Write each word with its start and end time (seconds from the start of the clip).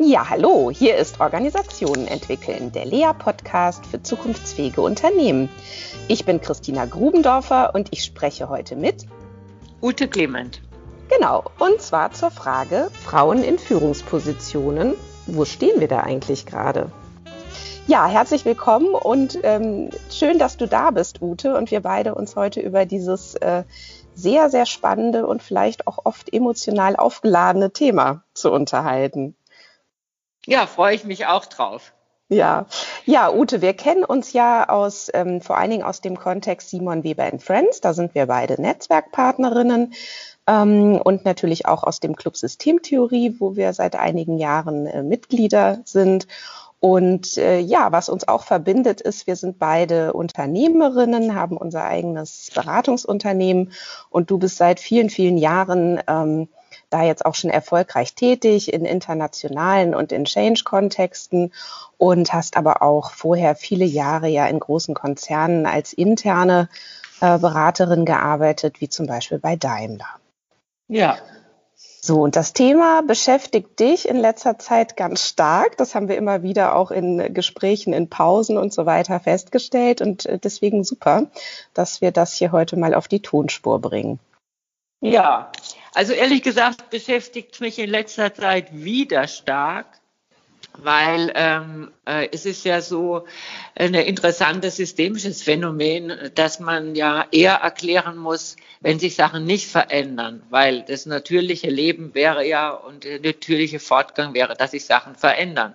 Ja, 0.00 0.30
hallo, 0.30 0.70
hier 0.70 0.96
ist 0.96 1.18
Organisationen 1.18 2.06
entwickeln, 2.06 2.70
der 2.70 2.86
Lea-Podcast 2.86 3.84
für 3.84 4.00
zukunftsfähige 4.00 4.80
Unternehmen. 4.80 5.48
Ich 6.06 6.24
bin 6.24 6.40
Christina 6.40 6.86
Grubendorfer 6.86 7.74
und 7.74 7.88
ich 7.90 8.04
spreche 8.04 8.48
heute 8.48 8.76
mit 8.76 9.06
Ute 9.82 10.06
Clement. 10.06 10.62
Genau, 11.08 11.42
und 11.58 11.82
zwar 11.82 12.12
zur 12.12 12.30
Frage 12.30 12.90
Frauen 12.92 13.42
in 13.42 13.58
Führungspositionen. 13.58 14.94
Wo 15.26 15.44
stehen 15.44 15.80
wir 15.80 15.88
da 15.88 15.98
eigentlich 15.98 16.46
gerade? 16.46 16.92
Ja, 17.88 18.06
herzlich 18.06 18.44
willkommen 18.44 18.94
und 18.94 19.40
ähm, 19.42 19.90
schön, 20.10 20.38
dass 20.38 20.56
du 20.56 20.68
da 20.68 20.92
bist, 20.92 21.20
Ute, 21.22 21.56
und 21.56 21.72
wir 21.72 21.80
beide 21.80 22.14
uns 22.14 22.36
heute 22.36 22.60
über 22.60 22.86
dieses 22.86 23.34
äh, 23.34 23.64
sehr, 24.14 24.48
sehr 24.48 24.66
spannende 24.66 25.26
und 25.26 25.42
vielleicht 25.42 25.88
auch 25.88 25.98
oft 26.04 26.32
emotional 26.32 26.94
aufgeladene 26.94 27.72
Thema 27.72 28.22
zu 28.34 28.52
unterhalten. 28.52 29.34
Ja, 30.48 30.66
freue 30.66 30.94
ich 30.94 31.04
mich 31.04 31.26
auch 31.26 31.44
drauf. 31.44 31.92
Ja, 32.30 32.64
ja, 33.04 33.30
Ute, 33.30 33.60
wir 33.60 33.74
kennen 33.74 34.02
uns 34.02 34.32
ja 34.32 34.66
aus 34.70 35.10
ähm, 35.12 35.42
vor 35.42 35.58
allen 35.58 35.70
Dingen 35.70 35.82
aus 35.82 36.00
dem 36.00 36.18
Kontext 36.18 36.70
Simon 36.70 37.04
Weber 37.04 37.24
and 37.24 37.42
Friends. 37.42 37.82
Da 37.82 37.92
sind 37.92 38.14
wir 38.14 38.24
beide 38.24 38.58
Netzwerkpartnerinnen 38.58 39.92
ähm, 40.46 41.02
und 41.04 41.26
natürlich 41.26 41.66
auch 41.66 41.82
aus 41.82 42.00
dem 42.00 42.16
Club 42.16 42.38
Systemtheorie, 42.38 43.36
wo 43.38 43.56
wir 43.56 43.74
seit 43.74 43.94
einigen 43.94 44.38
Jahren 44.38 44.86
äh, 44.86 45.02
Mitglieder 45.02 45.82
sind. 45.84 46.26
Und 46.80 47.36
äh, 47.36 47.58
ja, 47.58 47.92
was 47.92 48.08
uns 48.08 48.26
auch 48.26 48.44
verbindet, 48.44 49.02
ist, 49.02 49.26
wir 49.26 49.36
sind 49.36 49.58
beide 49.58 50.14
Unternehmerinnen, 50.14 51.34
haben 51.34 51.58
unser 51.58 51.84
eigenes 51.84 52.50
Beratungsunternehmen 52.54 53.72
und 54.08 54.30
du 54.30 54.38
bist 54.38 54.56
seit 54.56 54.80
vielen, 54.80 55.10
vielen 55.10 55.36
Jahren 55.36 56.00
ähm, 56.06 56.48
da 56.90 57.02
jetzt 57.02 57.24
auch 57.26 57.34
schon 57.34 57.50
erfolgreich 57.50 58.14
tätig 58.14 58.72
in 58.72 58.84
internationalen 58.84 59.94
und 59.94 60.12
in 60.12 60.24
Change-Kontexten 60.24 61.52
und 61.96 62.32
hast 62.32 62.56
aber 62.56 62.82
auch 62.82 63.12
vorher 63.12 63.54
viele 63.54 63.84
Jahre 63.84 64.28
ja 64.28 64.46
in 64.46 64.60
großen 64.60 64.94
Konzernen 64.94 65.66
als 65.66 65.92
interne 65.92 66.68
äh, 67.20 67.38
Beraterin 67.38 68.04
gearbeitet, 68.04 68.80
wie 68.80 68.88
zum 68.88 69.06
Beispiel 69.06 69.38
bei 69.38 69.56
Daimler. 69.56 70.18
Ja. 70.88 71.18
So, 72.00 72.22
und 72.22 72.36
das 72.36 72.52
Thema 72.52 73.02
beschäftigt 73.02 73.78
dich 73.80 74.08
in 74.08 74.16
letzter 74.16 74.58
Zeit 74.58 74.96
ganz 74.96 75.26
stark. 75.28 75.76
Das 75.76 75.94
haben 75.94 76.08
wir 76.08 76.16
immer 76.16 76.42
wieder 76.42 76.76
auch 76.76 76.90
in 76.90 77.34
Gesprächen, 77.34 77.92
in 77.92 78.08
Pausen 78.08 78.56
und 78.56 78.72
so 78.72 78.86
weiter 78.86 79.20
festgestellt. 79.20 80.00
Und 80.00 80.24
äh, 80.24 80.38
deswegen 80.38 80.84
super, 80.84 81.26
dass 81.74 82.00
wir 82.00 82.12
das 82.12 82.34
hier 82.34 82.52
heute 82.52 82.76
mal 82.76 82.94
auf 82.94 83.08
die 83.08 83.20
Tonspur 83.20 83.80
bringen. 83.80 84.20
Ja, 85.00 85.52
also 85.98 86.12
ehrlich 86.12 86.42
gesagt 86.44 86.90
beschäftigt 86.90 87.60
mich 87.60 87.76
in 87.80 87.90
letzter 87.90 88.32
Zeit 88.32 88.68
wieder 88.72 89.26
stark, 89.26 89.86
weil 90.74 91.32
ähm, 91.34 91.90
äh, 92.06 92.28
es 92.30 92.46
ist 92.46 92.64
ja 92.64 92.80
so 92.80 93.26
ein 93.74 93.94
interessantes 93.94 94.76
systemisches 94.76 95.42
Phänomen, 95.42 96.12
dass 96.36 96.60
man 96.60 96.94
ja 96.94 97.26
eher 97.32 97.54
erklären 97.54 98.16
muss, 98.16 98.54
wenn 98.80 99.00
sich 99.00 99.16
Sachen 99.16 99.44
nicht 99.44 99.66
verändern, 99.66 100.40
weil 100.50 100.82
das 100.82 101.04
natürliche 101.04 101.68
Leben 101.68 102.14
wäre 102.14 102.46
ja 102.46 102.70
und 102.70 103.02
der 103.02 103.18
natürliche 103.18 103.80
Fortgang 103.80 104.34
wäre, 104.34 104.54
dass 104.54 104.70
sich 104.70 104.84
Sachen 104.84 105.16
verändern. 105.16 105.74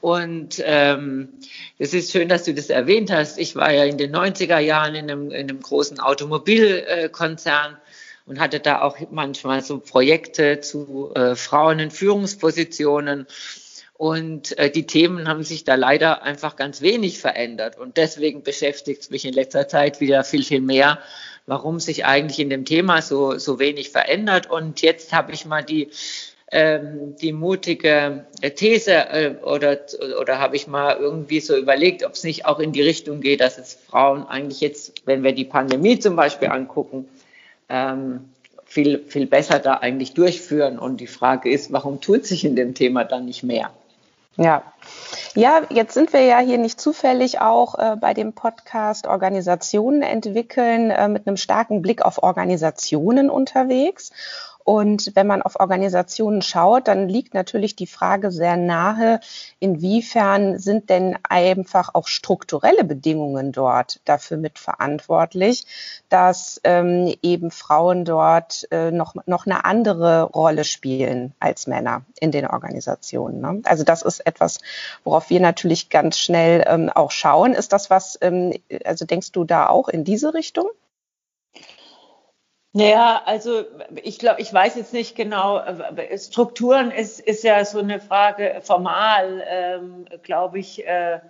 Und 0.00 0.62
ähm, 0.64 1.28
es 1.78 1.92
ist 1.92 2.12
schön, 2.12 2.30
dass 2.30 2.44
du 2.44 2.54
das 2.54 2.70
erwähnt 2.70 3.10
hast. 3.10 3.38
Ich 3.38 3.56
war 3.56 3.72
ja 3.72 3.84
in 3.84 3.98
den 3.98 4.16
90er 4.16 4.58
Jahren 4.58 4.94
in 4.94 5.10
einem, 5.10 5.30
in 5.30 5.50
einem 5.50 5.60
großen 5.60 6.00
Automobilkonzern 6.00 7.76
und 8.26 8.40
hatte 8.40 8.60
da 8.60 8.80
auch 8.80 8.96
manchmal 9.10 9.62
so 9.62 9.78
Projekte 9.78 10.60
zu 10.60 11.12
äh, 11.14 11.34
Frauen 11.36 11.78
in 11.78 11.90
Führungspositionen. 11.90 13.26
Und 13.96 14.58
äh, 14.58 14.70
die 14.70 14.86
Themen 14.86 15.28
haben 15.28 15.44
sich 15.44 15.64
da 15.64 15.76
leider 15.76 16.22
einfach 16.22 16.56
ganz 16.56 16.80
wenig 16.80 17.20
verändert. 17.20 17.78
Und 17.78 17.96
deswegen 17.96 18.42
beschäftigt 18.42 19.02
es 19.02 19.10
mich 19.10 19.24
in 19.24 19.34
letzter 19.34 19.68
Zeit 19.68 20.00
wieder 20.00 20.24
viel, 20.24 20.42
viel 20.42 20.60
mehr, 20.60 20.98
warum 21.46 21.78
sich 21.78 22.04
eigentlich 22.04 22.40
in 22.40 22.50
dem 22.50 22.64
Thema 22.64 23.02
so, 23.02 23.38
so 23.38 23.58
wenig 23.58 23.90
verändert. 23.90 24.50
Und 24.50 24.82
jetzt 24.82 25.12
habe 25.12 25.32
ich 25.32 25.44
mal 25.44 25.62
die, 25.62 25.90
ähm, 26.50 27.14
die 27.20 27.32
mutige 27.32 28.26
These 28.56 28.92
äh, 28.92 29.34
oder, 29.42 29.78
oder 30.20 30.38
habe 30.38 30.56
ich 30.56 30.66
mal 30.66 30.96
irgendwie 30.96 31.40
so 31.40 31.56
überlegt, 31.56 32.04
ob 32.04 32.12
es 32.14 32.24
nicht 32.24 32.46
auch 32.46 32.58
in 32.58 32.72
die 32.72 32.82
Richtung 32.82 33.20
geht, 33.20 33.40
dass 33.40 33.58
es 33.58 33.74
Frauen 33.74 34.24
eigentlich 34.24 34.60
jetzt, 34.60 35.02
wenn 35.04 35.22
wir 35.22 35.32
die 35.32 35.44
Pandemie 35.44 35.98
zum 35.98 36.16
Beispiel 36.16 36.48
angucken, 36.48 37.06
ähm, 37.68 38.30
viel, 38.64 39.04
viel 39.06 39.26
besser 39.26 39.58
da 39.58 39.74
eigentlich 39.74 40.14
durchführen. 40.14 40.78
Und 40.78 41.00
die 41.00 41.06
Frage 41.06 41.50
ist, 41.50 41.72
warum 41.72 42.00
tut 42.00 42.26
sich 42.26 42.44
in 42.44 42.56
dem 42.56 42.74
Thema 42.74 43.04
dann 43.04 43.24
nicht 43.24 43.42
mehr? 43.42 43.70
Ja. 44.36 44.62
Ja, 45.36 45.62
jetzt 45.70 45.94
sind 45.94 46.12
wir 46.12 46.22
ja 46.22 46.38
hier 46.38 46.58
nicht 46.58 46.80
zufällig 46.80 47.40
auch 47.40 47.78
äh, 47.78 47.96
bei 47.96 48.14
dem 48.14 48.32
Podcast 48.32 49.06
Organisationen 49.06 50.02
entwickeln 50.02 50.90
äh, 50.90 51.08
mit 51.08 51.26
einem 51.26 51.36
starken 51.36 51.82
Blick 51.82 52.02
auf 52.02 52.22
Organisationen 52.22 53.30
unterwegs. 53.30 54.10
Und 54.64 55.12
wenn 55.14 55.26
man 55.26 55.42
auf 55.42 55.60
Organisationen 55.60 56.40
schaut, 56.40 56.88
dann 56.88 57.08
liegt 57.08 57.34
natürlich 57.34 57.76
die 57.76 57.86
Frage 57.86 58.30
sehr 58.30 58.56
nahe, 58.56 59.20
inwiefern 59.60 60.58
sind 60.58 60.88
denn 60.88 61.18
einfach 61.22 61.90
auch 61.94 62.08
strukturelle 62.08 62.84
Bedingungen 62.84 63.52
dort 63.52 64.00
dafür 64.06 64.38
mitverantwortlich, 64.38 65.66
dass 66.08 66.60
ähm, 66.64 67.14
eben 67.22 67.50
Frauen 67.50 68.06
dort 68.06 68.66
äh, 68.70 68.90
noch, 68.90 69.14
noch 69.26 69.44
eine 69.44 69.66
andere 69.66 70.22
Rolle 70.22 70.64
spielen 70.64 71.34
als 71.40 71.66
Männer 71.66 72.02
in 72.18 72.30
den 72.30 72.46
Organisationen. 72.46 73.42
Ne? 73.42 73.60
Also 73.64 73.84
das 73.84 74.00
ist 74.00 74.26
etwas, 74.26 74.60
worauf 75.04 75.28
wir 75.28 75.40
natürlich 75.40 75.90
ganz 75.90 76.18
schnell 76.18 76.64
ähm, 76.66 76.88
auch 76.88 77.10
schauen. 77.10 77.52
Ist 77.52 77.74
das 77.74 77.90
was, 77.90 78.18
ähm, 78.22 78.54
also 78.84 79.04
denkst 79.04 79.32
du 79.32 79.44
da 79.44 79.68
auch 79.68 79.88
in 79.88 80.04
diese 80.04 80.32
Richtung? 80.32 80.68
Naja, 82.76 83.22
also 83.24 83.62
ich 84.02 84.18
glaube, 84.18 84.40
ich 84.40 84.52
weiß 84.52 84.74
jetzt 84.74 84.92
nicht 84.92 85.14
genau, 85.14 85.60
Strukturen 86.16 86.90
ist, 86.90 87.20
ist 87.20 87.44
ja 87.44 87.64
so 87.64 87.78
eine 87.78 88.00
Frage 88.00 88.60
formal, 88.62 89.44
ähm, 89.48 90.06
glaube 90.24 90.58
ich, 90.58 90.84
äh, 90.84 91.20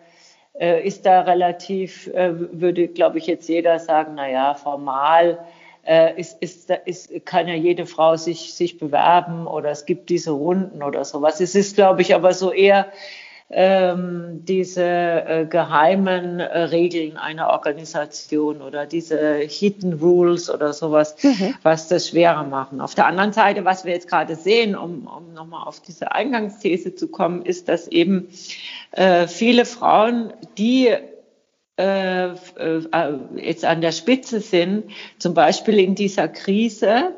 äh, 0.59 0.87
ist 0.87 1.05
da 1.05 1.21
relativ, 1.21 2.07
äh, 2.07 2.33
würde, 2.59 2.89
glaube 2.89 3.19
ich, 3.19 3.27
jetzt 3.27 3.47
jeder 3.47 3.79
sagen, 3.79 4.15
naja, 4.15 4.55
formal 4.55 5.39
äh, 5.87 6.19
ist, 6.19 6.41
ist, 6.41 6.71
ist, 6.87 7.27
kann 7.27 7.47
ja 7.47 7.55
jede 7.55 7.85
Frau 7.85 8.17
sich, 8.17 8.55
sich 8.55 8.79
bewerben 8.79 9.47
oder 9.47 9.71
es 9.71 9.85
gibt 9.85 10.09
diese 10.09 10.31
Runden 10.31 10.83
oder 10.83 11.05
sowas. 11.05 11.43
Es 11.43 11.55
ist, 11.55 11.77
glaube 11.77 12.01
ich, 12.01 12.15
aber 12.15 12.33
so 12.33 12.53
eher 12.53 12.87
ähm, 13.51 14.41
diese 14.45 14.83
äh, 14.83 15.47
geheimen 15.49 16.41
äh, 16.41 16.59
Regeln 16.59 17.17
einer 17.17 17.51
Organisation 17.51 18.63
oder 18.63 18.87
diese 18.87 19.37
Hidden 19.37 19.95
Rules 19.95 20.49
oder 20.49 20.73
sowas, 20.73 21.15
mhm. 21.23 21.55
was 21.63 21.89
das 21.89 22.09
schwerer 22.09 22.45
machen. 22.45 22.81
Auf 22.81 22.95
der 22.95 23.07
anderen 23.07 23.33
Seite, 23.33 23.65
was 23.65 23.85
wir 23.85 23.93
jetzt 23.93 24.09
gerade 24.09 24.35
sehen, 24.35 24.75
um, 24.75 25.07
um 25.07 25.35
nochmal 25.35 25.67
auf 25.67 25.81
diese 25.81 26.13
Eingangsthese 26.13 26.95
zu 26.95 27.09
kommen, 27.09 27.43
ist, 27.43 27.69
dass 27.69 27.87
eben 27.89 28.29
äh, 28.93 29.27
viele 29.27 29.67
Frauen, 29.67 30.33
die 30.57 30.95
äh, 31.77 32.29
äh, 32.29 32.35
jetzt 33.37 33.65
an 33.65 33.81
der 33.83 33.93
Spitze 33.93 34.41
sind, 34.41 34.85
zum 35.19 35.35
Beispiel 35.35 35.79
in 35.79 35.95
dieser 35.95 36.29
Krise, 36.29 37.13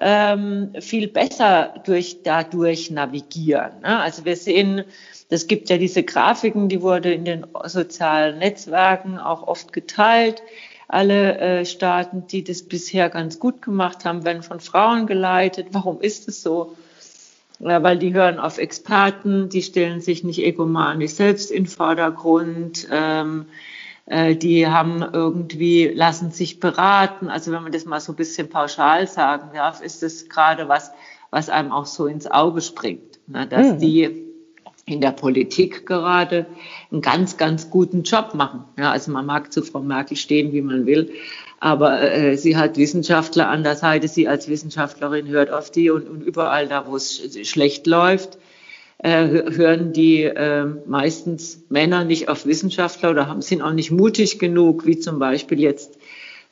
ähm, 0.00 0.72
viel 0.78 1.08
besser 1.08 1.74
durch, 1.84 2.22
dadurch 2.22 2.90
navigieren. 2.90 3.80
Ne? 3.80 3.98
Also 3.98 4.24
wir 4.24 4.36
sehen, 4.36 4.84
es 5.30 5.46
gibt 5.46 5.68
ja 5.68 5.76
diese 5.76 6.02
Grafiken, 6.02 6.68
die 6.68 6.80
wurde 6.80 7.12
in 7.12 7.24
den 7.24 7.46
sozialen 7.64 8.38
Netzwerken 8.38 9.18
auch 9.18 9.46
oft 9.46 9.72
geteilt. 9.72 10.42
Alle 10.88 11.38
äh, 11.38 11.66
Staaten, 11.66 12.26
die 12.26 12.44
das 12.44 12.62
bisher 12.62 13.10
ganz 13.10 13.38
gut 13.38 13.60
gemacht 13.60 14.06
haben, 14.06 14.24
werden 14.24 14.42
von 14.42 14.58
Frauen 14.58 15.06
geleitet. 15.06 15.68
Warum 15.72 16.00
ist 16.00 16.28
es 16.28 16.42
so? 16.42 16.76
Ja, 17.60 17.82
weil 17.82 17.98
die 17.98 18.14
hören 18.14 18.38
auf 18.38 18.56
Experten, 18.56 19.50
die 19.50 19.62
stellen 19.62 20.00
sich 20.00 20.24
nicht 20.24 20.42
egomanisch 20.42 21.12
selbst 21.12 21.50
in 21.50 21.66
Vordergrund. 21.66 22.88
Ähm, 22.90 23.46
äh, 24.06 24.34
die 24.34 24.66
haben 24.66 25.02
irgendwie, 25.02 25.88
lassen 25.88 26.30
sich 26.30 26.58
beraten. 26.58 27.28
Also 27.28 27.52
wenn 27.52 27.62
man 27.62 27.72
das 27.72 27.84
mal 27.84 28.00
so 28.00 28.12
ein 28.12 28.16
bisschen 28.16 28.48
pauschal 28.48 29.06
sagen 29.06 29.50
darf, 29.52 29.82
ist 29.82 30.02
das 30.02 30.30
gerade 30.30 30.68
was, 30.68 30.90
was 31.30 31.50
einem 31.50 31.72
auch 31.72 31.86
so 31.86 32.06
ins 32.06 32.26
Auge 32.26 32.62
springt. 32.62 33.18
Ne? 33.26 33.46
Dass 33.46 33.72
mhm. 33.72 33.78
die 33.78 34.27
in 34.88 35.00
der 35.00 35.12
Politik 35.12 35.86
gerade 35.86 36.46
einen 36.90 37.00
ganz, 37.00 37.36
ganz 37.36 37.70
guten 37.70 38.02
Job 38.02 38.34
machen. 38.34 38.64
Ja, 38.78 38.90
also 38.90 39.10
man 39.10 39.26
mag 39.26 39.52
zu 39.52 39.62
Frau 39.62 39.80
Merkel 39.80 40.16
stehen, 40.16 40.52
wie 40.52 40.62
man 40.62 40.86
will, 40.86 41.12
aber 41.60 42.00
äh, 42.00 42.36
sie 42.36 42.56
hat 42.56 42.76
Wissenschaftler 42.76 43.48
an 43.48 43.62
der 43.62 43.76
Seite. 43.76 44.08
Sie 44.08 44.28
als 44.28 44.48
Wissenschaftlerin 44.48 45.28
hört 45.28 45.50
auf 45.50 45.70
die 45.70 45.90
und, 45.90 46.08
und 46.08 46.22
überall 46.22 46.68
da, 46.68 46.86
wo 46.86 46.96
es 46.96 47.48
schlecht 47.48 47.86
läuft, 47.86 48.38
äh, 48.98 49.26
hören 49.26 49.92
die 49.92 50.22
äh, 50.22 50.66
meistens 50.86 51.64
Männer 51.68 52.04
nicht 52.04 52.28
auf 52.28 52.46
Wissenschaftler 52.46 53.10
oder 53.10 53.28
haben, 53.28 53.42
sind 53.42 53.62
auch 53.62 53.72
nicht 53.72 53.90
mutig 53.90 54.38
genug, 54.38 54.86
wie 54.86 54.98
zum 54.98 55.18
Beispiel 55.18 55.60
jetzt 55.60 55.98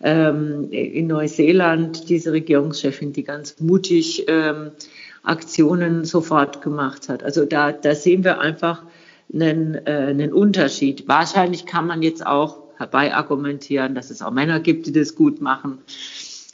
ähm, 0.03 0.69
in 0.71 1.07
Neuseeland 1.07 2.09
diese 2.09 2.33
Regierungschefin, 2.33 3.13
die 3.13 3.25
ganz 3.25 3.59
mutig 3.61 4.27
ähm, 4.29 4.73
Aktionen 5.27 6.05
sofort 6.05 6.63
gemacht 6.63 7.09
hat. 7.09 7.23
Also 7.23 7.45
da, 7.45 7.73
da 7.73 7.95
sehen 7.95 8.25
wir 8.25 8.41
einfach 8.41 8.83
einen, 9.33 9.75
äh, 9.87 10.07
einen 10.09 10.33
Unterschied. 10.33 11.09
Wahrscheinlich 11.09 11.67
kann 11.67 11.87
man 11.87 12.03
jetzt 12.03 12.25
auch 12.25 12.59
herbei 12.79 13.15
argumentieren, 13.15 13.95
dass 13.95 14.11
es 14.11 14.23
auch 14.23 14.31
Männer 14.31 14.61
gibt, 14.61 14.87
die 14.87 14.93
das 14.93 15.15
gut 15.15 15.41
machen. 15.41 15.79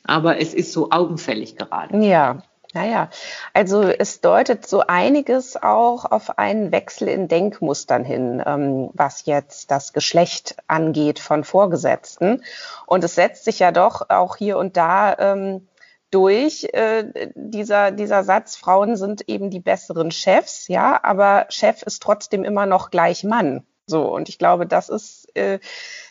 Aber 0.04 0.40
es 0.40 0.54
ist 0.54 0.72
so 0.72 0.90
augenfällig 0.90 1.56
gerade. 1.56 1.96
Ja, 2.04 2.42
naja, 2.74 3.10
also 3.52 3.82
es 3.82 4.22
deutet 4.22 4.66
so 4.66 4.80
einiges 4.86 5.62
auch 5.62 6.06
auf 6.10 6.38
einen 6.38 6.72
Wechsel 6.72 7.08
in 7.08 7.28
Denkmustern 7.28 8.04
hin, 8.04 8.42
ähm, 8.44 8.88
was 8.94 9.26
jetzt 9.26 9.70
das 9.70 9.92
Geschlecht 9.92 10.56
angeht 10.68 11.18
von 11.18 11.44
Vorgesetzten. 11.44 12.42
Und 12.86 13.04
es 13.04 13.14
setzt 13.14 13.44
sich 13.44 13.58
ja 13.58 13.72
doch 13.72 14.08
auch 14.08 14.36
hier 14.36 14.56
und 14.56 14.78
da 14.78 15.14
ähm, 15.18 15.68
durch 16.12 16.68
äh, 16.72 17.30
dieser, 17.34 17.90
dieser 17.90 18.22
Satz, 18.22 18.54
Frauen 18.54 18.96
sind 18.96 19.28
eben 19.28 19.50
die 19.50 19.60
besseren 19.60 20.12
Chefs, 20.12 20.68
ja, 20.68 21.00
aber 21.02 21.46
Chef 21.48 21.82
ist 21.82 22.02
trotzdem 22.02 22.44
immer 22.44 22.66
noch 22.66 22.90
gleich 22.90 23.24
Mann. 23.24 23.66
So, 23.86 24.14
und 24.14 24.28
ich 24.28 24.38
glaube, 24.38 24.66
das 24.66 24.88
ist 24.88 25.34
äh, 25.36 25.58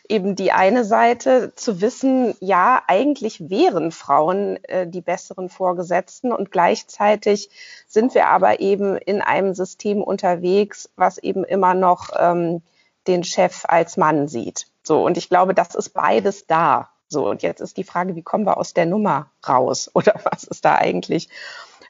eben 0.10 0.36
die 0.36 0.52
eine 0.52 0.84
Seite, 0.84 1.54
zu 1.56 1.80
wissen, 1.82 2.36
ja, 2.42 2.84
eigentlich 2.88 3.50
wären 3.50 3.92
Frauen 3.92 4.62
äh, 4.66 4.88
die 4.88 5.02
besseren 5.02 5.50
Vorgesetzten 5.50 6.34
und 6.34 6.52
gleichzeitig 6.52 7.50
sind 7.88 8.14
wir 8.14 8.28
aber 8.28 8.60
eben 8.60 8.98
in 8.98 9.22
einem 9.22 9.54
System 9.54 10.04
unterwegs, 10.04 10.90
was 10.98 11.18
eben 11.18 11.44
immer 11.44 11.74
noch 11.74 12.10
ähm, 12.18 12.62
den 13.08 13.24
Chef 13.24 13.64
als 13.68 13.98
Mann 13.98 14.28
sieht. 14.28 14.68
So, 14.84 15.04
und 15.06 15.16
ich 15.18 15.30
glaube, 15.30 15.54
das 15.54 15.76
ist 15.76 15.90
beides 15.90 16.48
da. 16.48 16.90
So, 17.12 17.28
und 17.30 17.44
jetzt 17.44 17.60
ist 17.60 17.76
die 17.76 17.84
Frage, 17.84 18.16
wie 18.16 18.22
kommen 18.22 18.46
wir 18.46 18.58
aus 18.58 18.74
der 18.74 18.86
Nummer 18.86 19.30
raus? 19.48 19.92
Oder 19.94 20.16
was 20.32 20.46
ist 20.46 20.64
da 20.64 20.76
eigentlich 20.76 21.28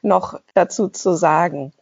noch 0.02 0.40
dazu 0.54 0.88
zu 0.88 1.14
sagen? 1.14 1.72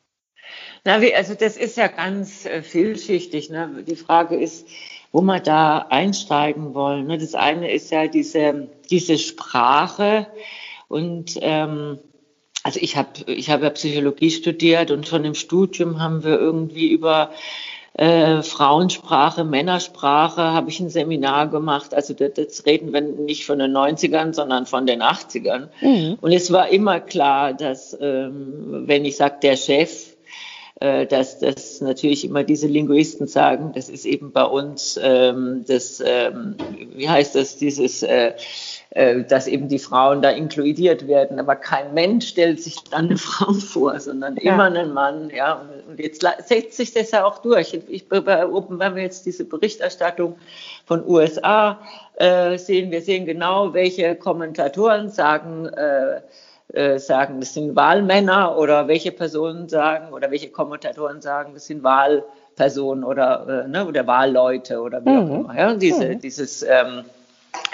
Na, 0.84 1.00
wie, 1.00 1.14
also 1.14 1.34
das 1.34 1.56
ist 1.56 1.78
ja 1.78 1.86
ganz 1.86 2.44
äh, 2.44 2.62
vielschichtig. 2.62 3.48
Ne? 3.48 3.82
Die 3.86 3.96
Frage 3.96 4.36
ist, 4.36 4.68
wo 5.10 5.22
wir 5.22 5.40
da 5.40 5.86
einsteigen 5.88 6.74
wollen. 6.74 7.06
Ne? 7.06 7.16
Das 7.16 7.34
eine 7.34 7.72
ist 7.72 7.90
ja 7.90 8.08
diese, 8.08 8.68
diese 8.90 9.16
Sprache 9.16 10.26
und 10.88 11.38
ähm, 11.40 11.98
also 12.62 12.78
ich 12.82 12.96
habe 12.96 13.08
ich 13.26 13.48
hab 13.48 13.62
ja 13.62 13.70
Psychologie 13.70 14.30
studiert 14.30 14.90
und 14.90 15.08
schon 15.08 15.24
im 15.24 15.34
Studium 15.34 15.98
haben 15.98 16.24
wir 16.24 16.38
irgendwie 16.38 16.90
über 16.90 17.32
äh, 17.94 18.42
Frauensprache, 18.42 19.44
Männersprache 19.44 20.42
habe 20.42 20.70
ich 20.70 20.80
ein 20.80 20.90
Seminar 20.90 21.48
gemacht. 21.48 21.92
Also 21.92 22.14
das, 22.14 22.34
das, 22.34 22.66
reden 22.66 22.92
wir 22.92 23.00
nicht 23.00 23.44
von 23.44 23.58
den 23.58 23.72
90ern, 23.72 24.32
sondern 24.32 24.66
von 24.66 24.86
den 24.86 25.02
80ern. 25.02 25.68
Mhm. 25.80 26.16
Und 26.20 26.32
es 26.32 26.52
war 26.52 26.68
immer 26.68 27.00
klar, 27.00 27.52
dass 27.52 27.96
ähm, 28.00 28.84
wenn 28.86 29.04
ich 29.04 29.16
sage, 29.16 29.38
der 29.42 29.56
Chef, 29.56 30.16
äh, 30.80 31.06
dass 31.06 31.40
das 31.40 31.80
natürlich 31.80 32.24
immer 32.24 32.44
diese 32.44 32.68
Linguisten 32.68 33.26
sagen, 33.26 33.72
das 33.74 33.88
ist 33.88 34.06
eben 34.06 34.32
bei 34.32 34.44
uns 34.44 34.98
ähm, 35.02 35.64
das, 35.66 36.02
ähm, 36.04 36.56
wie 36.94 37.08
heißt 37.08 37.34
das, 37.34 37.56
dieses, 37.56 38.02
äh, 38.02 38.32
dass 38.92 39.46
eben 39.46 39.68
die 39.68 39.78
Frauen 39.78 40.20
da 40.20 40.30
inkludiert 40.30 41.06
werden, 41.06 41.38
aber 41.38 41.54
kein 41.54 41.94
Mensch 41.94 42.26
stellt 42.26 42.60
sich 42.60 42.82
dann 42.90 43.04
eine 43.06 43.18
Frau 43.18 43.52
vor, 43.52 44.00
sondern 44.00 44.36
ja. 44.36 44.54
immer 44.54 44.64
einen 44.64 44.92
Mann, 44.92 45.30
ja. 45.30 45.64
Und 45.88 46.00
jetzt 46.00 46.26
setzt 46.48 46.76
sich 46.76 46.92
das 46.92 47.12
ja 47.12 47.24
auch 47.24 47.38
durch. 47.38 47.72
Ich, 47.88 48.10
wenn 48.10 48.96
wir 48.96 49.02
jetzt 49.02 49.26
diese 49.26 49.44
Berichterstattung 49.44 50.36
von 50.86 51.06
USA 51.06 51.78
äh, 52.16 52.58
sehen, 52.58 52.90
wir 52.90 53.00
sehen 53.00 53.26
genau, 53.26 53.74
welche 53.74 54.16
Kommentatoren 54.16 55.08
sagen, 55.08 55.66
äh, 55.66 56.20
äh, 56.72 56.98
sagen, 56.98 57.40
das 57.40 57.54
sind 57.54 57.74
Wahlmänner 57.74 58.56
oder 58.56 58.86
welche 58.86 59.10
Personen 59.10 59.68
sagen 59.68 60.12
oder 60.12 60.30
welche 60.30 60.50
Kommentatoren 60.50 61.20
sagen, 61.20 61.54
das 61.54 61.66
sind 61.66 61.82
Wahlpersonen 61.82 63.02
oder, 63.02 63.64
äh, 63.64 63.68
ne, 63.68 63.86
oder 63.86 64.06
Wahlleute 64.06 64.80
oder 64.80 65.04
wie 65.04 65.10
mhm. 65.10 65.18
auch 65.18 65.34
immer. 65.40 65.58
Ja? 65.58 65.74
Diese, 65.74 66.10
mhm. 66.10 66.20
Dieses 66.20 66.62
ähm, 66.62 67.04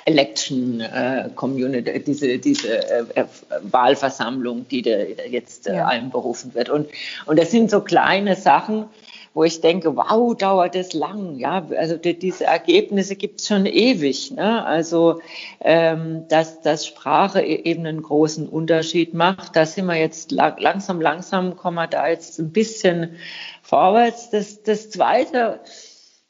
Election 0.07 0.81
äh, 0.81 1.29
Community, 1.35 2.01
diese, 2.01 2.39
diese 2.39 2.79
äh, 2.91 3.05
äh 3.15 3.25
Wahlversammlung, 3.63 4.67
die 4.69 4.83
da 4.83 4.91
jetzt 5.29 5.67
äh, 5.67 5.77
ja. 5.77 5.89
einberufen 5.89 6.55
wird. 6.55 6.71
Und, 6.71 6.89
und 7.27 7.39
das 7.39 7.51
sind 7.51 7.71
so 7.71 7.81
kleine 7.81 8.37
Sachen, 8.37 8.87
wo 9.35 9.45
ich 9.45 9.61
denke, 9.61 9.97
wow, 9.97 10.35
dauert 10.35 10.77
das 10.77 10.95
lang. 10.95 11.39
Ja, 11.39 11.67
also 11.77 11.97
die, 11.97 12.19
diese 12.19 12.45
Ergebnisse 12.45 13.17
gibt 13.17 13.41
es 13.41 13.49
schon 13.49 13.67
ewig. 13.67 14.31
Ne? 14.31 14.65
Also 14.65 15.21
ähm, 15.61 16.27
dass, 16.29 16.63
dass 16.63 16.87
Sprache 16.87 17.43
e-, 17.43 17.65
eben 17.65 17.85
einen 17.85 18.01
großen 18.01 18.49
Unterschied 18.49 19.13
macht. 19.13 19.57
Da 19.57 19.67
sind 19.67 19.87
wir 19.87 19.97
jetzt 19.97 20.31
langsam, 20.31 21.01
langsam 21.01 21.57
kommen 21.57 21.75
wir 21.75 21.89
da 21.89 22.09
jetzt 22.09 22.39
ein 22.39 22.51
bisschen 22.51 23.17
vorwärts. 23.61 24.31
Das, 24.31 24.63
das 24.63 24.89
zweite 24.89 25.61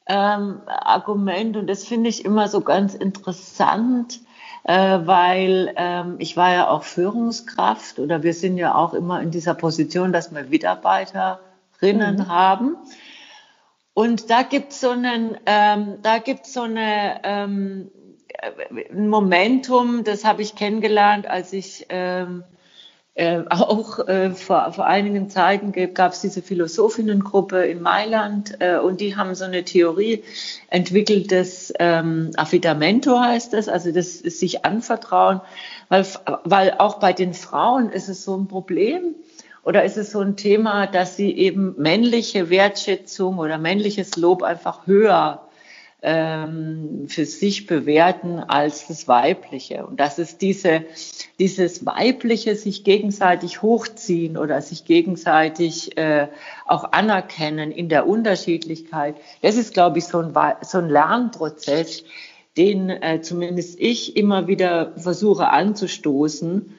ähm, 0.06 0.60
Argument, 0.66 1.56
und 1.56 1.66
das 1.66 1.84
finde 1.84 2.08
ich 2.08 2.24
immer 2.24 2.48
so 2.48 2.60
ganz 2.60 2.94
interessant, 2.94 4.20
äh, 4.64 5.00
weil 5.04 5.72
ähm, 5.76 6.16
ich 6.18 6.36
war 6.36 6.52
ja 6.52 6.68
auch 6.68 6.82
Führungskraft 6.82 7.98
oder 7.98 8.22
wir 8.22 8.34
sind 8.34 8.56
ja 8.56 8.74
auch 8.74 8.94
immer 8.94 9.20
in 9.20 9.30
dieser 9.30 9.54
Position, 9.54 10.12
dass 10.12 10.34
wir 10.34 10.44
Mitarbeiter 10.44 11.40
Rinnen 11.80 12.16
mhm. 12.16 12.28
haben. 12.28 12.76
Und 13.94 14.30
da 14.30 14.42
gibt 14.42 14.72
es 14.72 14.80
so 14.80 14.90
einen, 14.90 15.36
ähm, 15.46 15.98
da 16.02 16.18
gibt's 16.18 16.52
so 16.52 16.62
eine, 16.62 17.20
ähm, 17.22 17.90
ein 18.92 19.08
Momentum, 19.08 20.04
das 20.04 20.24
habe 20.24 20.42
ich 20.42 20.54
kennengelernt, 20.54 21.26
als 21.26 21.52
ich 21.52 21.86
ähm, 21.88 22.44
äh, 23.16 23.44
auch 23.48 24.06
äh, 24.06 24.30
vor, 24.32 24.72
vor 24.72 24.86
einigen 24.86 25.30
Zeiten 25.30 25.72
gab 25.94 26.12
es 26.12 26.20
diese 26.20 26.42
Philosophinnengruppe 26.42 27.64
in 27.64 27.80
Mailand 27.80 28.60
äh, 28.60 28.76
und 28.76 29.00
die 29.00 29.16
haben 29.16 29.34
so 29.34 29.44
eine 29.44 29.64
Theorie 29.64 30.22
entwickelt, 30.68 31.32
das 31.32 31.72
ähm, 31.78 32.32
Affidamento 32.36 33.18
heißt 33.18 33.54
das, 33.54 33.68
also 33.68 33.90
das 33.90 34.16
ist 34.16 34.38
sich 34.38 34.66
anvertrauen, 34.66 35.40
weil, 35.88 36.04
weil 36.44 36.74
auch 36.76 36.98
bei 36.98 37.14
den 37.14 37.32
Frauen 37.32 37.88
ist 37.90 38.10
es 38.10 38.22
so 38.22 38.36
ein 38.36 38.48
Problem, 38.48 39.14
oder 39.64 39.82
ist 39.82 39.96
es 39.96 40.12
so 40.12 40.20
ein 40.20 40.36
Thema, 40.36 40.86
dass 40.86 41.16
Sie 41.16 41.36
eben 41.36 41.74
männliche 41.78 42.50
Wertschätzung 42.50 43.38
oder 43.38 43.56
männliches 43.56 44.16
Lob 44.16 44.42
einfach 44.42 44.86
höher 44.86 45.45
ähm, 46.06 47.06
für 47.08 47.26
sich 47.26 47.66
bewerten 47.66 48.38
als 48.38 48.86
das 48.86 49.08
Weibliche? 49.08 49.84
Und 49.84 49.98
dass 49.98 50.18
es 50.18 50.38
diese, 50.38 50.84
dieses 51.40 51.84
Weibliche 51.84 52.54
sich 52.54 52.84
gegenseitig 52.84 53.60
hochziehen 53.60 54.38
oder 54.38 54.62
sich 54.62 54.84
gegenseitig 54.84 55.98
äh, 55.98 56.28
auch 56.64 56.92
anerkennen 56.92 57.72
in 57.72 57.88
der 57.88 58.06
Unterschiedlichkeit, 58.06 59.16
das 59.42 59.56
ist, 59.56 59.74
glaube 59.74 59.98
ich, 59.98 60.04
so 60.04 60.20
ein, 60.20 60.32
so 60.62 60.78
ein 60.78 60.88
Lernprozess, 60.88 62.04
den 62.56 62.88
äh, 62.88 63.20
zumindest 63.20 63.78
ich 63.80 64.16
immer 64.16 64.46
wieder 64.46 64.92
versuche 64.96 65.48
anzustoßen 65.48 66.72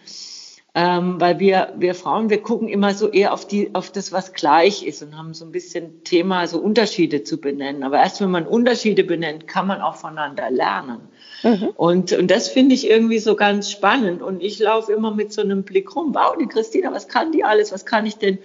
ähm, 0.79 1.19
weil 1.19 1.39
wir, 1.39 1.74
wir 1.79 1.96
Frauen, 1.96 2.29
wir 2.29 2.43
gucken 2.43 2.67
immer 2.67 2.93
so 2.93 3.10
eher 3.10 3.34
auf, 3.34 3.48
die, 3.48 3.74
auf 3.74 3.91
das, 3.91 4.12
was 4.12 4.34
gleich 4.34 4.86
ist 4.86 5.01
und 5.01 5.17
haben 5.17 5.34
so 5.34 5.43
ein 5.43 5.51
bisschen 5.51 6.03
Thema, 6.03 6.46
so 6.46 6.60
Unterschiede 6.60 7.24
zu 7.24 7.41
benennen. 7.41 7.81
Aber 7.81 7.98
erst 7.98 8.22
wenn 8.22 8.29
man 8.29 8.46
Unterschiede 8.46 9.03
benennt, 9.03 9.48
kann 9.48 9.65
man 9.65 9.81
auch 9.81 9.96
voneinander 9.96 10.51
lernen. 10.51 11.00
Mhm. 11.41 11.69
Und, 11.75 12.12
und 12.13 12.29
das 12.29 12.50
finde 12.50 12.75
ich 12.75 12.88
irgendwie 12.88 13.17
so 13.17 13.36
ganz 13.36 13.72
spannend. 13.72 14.22
Und 14.22 14.43
ich 14.43 14.60
laufe 14.60 14.93
immer 14.93 15.10
mit 15.10 15.34
so 15.34 15.41
einem 15.41 15.63
Blick 15.63 15.96
rum, 15.96 16.13
wow, 16.13 16.38
die 16.39 16.46
Christina, 16.46 16.91
was 16.91 17.07
kann 17.07 17.31
die 17.31 17.43
alles? 17.43 17.72
Was 17.72 17.88
kann 17.88 18.05
ich 18.05 18.17
denn? 18.17 18.38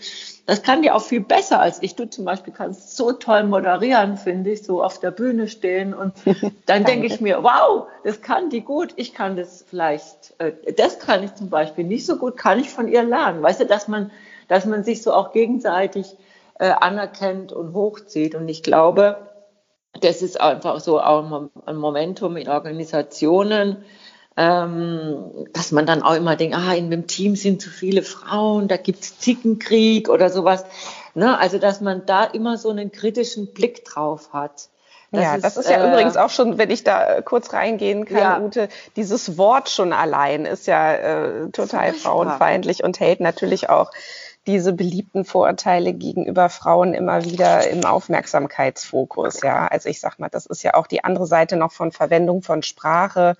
Das 0.44 0.62
kann 0.62 0.82
die 0.82 0.90
auch 0.90 1.02
viel 1.02 1.20
besser 1.20 1.60
als 1.60 1.82
ich. 1.82 1.94
Du 1.94 2.08
zum 2.08 2.24
Beispiel 2.24 2.52
kannst 2.52 2.96
so 2.96 3.12
toll 3.12 3.44
moderieren, 3.44 4.16
finde 4.16 4.50
ich, 4.50 4.64
so 4.64 4.82
auf 4.82 4.98
der 4.98 5.12
Bühne 5.12 5.46
stehen. 5.46 5.94
Und 5.94 6.14
dann 6.66 6.84
denke 6.84 7.06
ich 7.06 7.20
mir, 7.20 7.42
wow, 7.42 7.86
das 8.02 8.22
kann 8.22 8.50
die 8.50 8.62
gut. 8.62 8.92
Ich 8.96 9.14
kann 9.14 9.36
das 9.36 9.64
vielleicht, 9.68 10.34
äh, 10.38 10.52
das 10.76 10.98
kann 10.98 11.22
ich 11.22 11.34
zum 11.34 11.48
Beispiel 11.48 11.84
nicht 11.84 12.06
so 12.06 12.16
gut, 12.16 12.36
kann 12.36 12.58
ich 12.58 12.70
von 12.70 12.88
ihr 12.88 13.04
lernen. 13.04 13.42
Weißt 13.42 13.60
du, 13.60 13.66
dass 13.66 13.86
man, 13.86 14.10
dass 14.48 14.66
man 14.66 14.82
sich 14.82 15.02
so 15.02 15.12
auch 15.12 15.32
gegenseitig 15.32 16.16
äh, 16.58 16.70
anerkennt 16.70 17.52
und 17.52 17.72
hochzieht. 17.74 18.34
Und 18.34 18.48
ich 18.48 18.64
glaube, 18.64 19.28
das 20.00 20.22
ist 20.22 20.40
einfach 20.40 20.80
so 20.80 21.00
auch 21.00 21.48
ein 21.66 21.76
Momentum 21.76 22.36
in 22.36 22.48
Organisationen, 22.48 23.84
ähm, 24.36 25.46
dass 25.52 25.72
man 25.72 25.86
dann 25.86 26.02
auch 26.02 26.14
immer 26.14 26.36
denkt, 26.36 26.56
ah, 26.56 26.74
in 26.74 26.90
dem 26.90 27.06
Team 27.06 27.36
sind 27.36 27.60
zu 27.60 27.70
viele 27.70 28.02
Frauen, 28.02 28.68
da 28.68 28.76
gibt's 28.76 29.18
Zickenkrieg 29.18 30.08
oder 30.08 30.30
sowas. 30.30 30.64
Ne? 31.14 31.38
Also, 31.38 31.58
dass 31.58 31.80
man 31.80 32.06
da 32.06 32.24
immer 32.24 32.56
so 32.56 32.70
einen 32.70 32.92
kritischen 32.92 33.52
Blick 33.52 33.84
drauf 33.84 34.32
hat. 34.32 34.68
Das 35.10 35.22
ja, 35.22 35.34
ist, 35.34 35.44
das 35.44 35.56
ist 35.58 35.68
ja 35.68 35.84
äh, 35.84 35.90
übrigens 35.90 36.16
auch 36.16 36.30
schon, 36.30 36.56
wenn 36.56 36.70
ich 36.70 36.84
da 36.84 37.16
äh, 37.16 37.22
kurz 37.22 37.52
reingehen 37.52 38.06
kann, 38.06 38.16
ja. 38.16 38.40
Ute, 38.40 38.68
dieses 38.96 39.36
Wort 39.36 39.68
schon 39.68 39.92
allein 39.92 40.46
ist 40.46 40.66
ja 40.66 40.94
äh, 40.94 41.50
total 41.50 41.92
frauenfeindlich 41.92 42.82
und 42.82 42.98
hält 42.98 43.20
natürlich 43.20 43.68
auch 43.68 43.90
diese 44.46 44.72
beliebten 44.72 45.26
Vorurteile 45.26 45.92
gegenüber 45.92 46.48
Frauen 46.48 46.94
immer 46.94 47.24
wieder 47.24 47.68
im 47.68 47.84
Aufmerksamkeitsfokus. 47.84 49.42
Ja, 49.42 49.66
also 49.66 49.90
ich 49.90 50.00
sag 50.00 50.18
mal, 50.18 50.30
das 50.30 50.46
ist 50.46 50.62
ja 50.62 50.74
auch 50.74 50.86
die 50.86 51.04
andere 51.04 51.26
Seite 51.26 51.56
noch 51.56 51.72
von 51.72 51.92
Verwendung 51.92 52.42
von 52.42 52.62
Sprache 52.62 53.36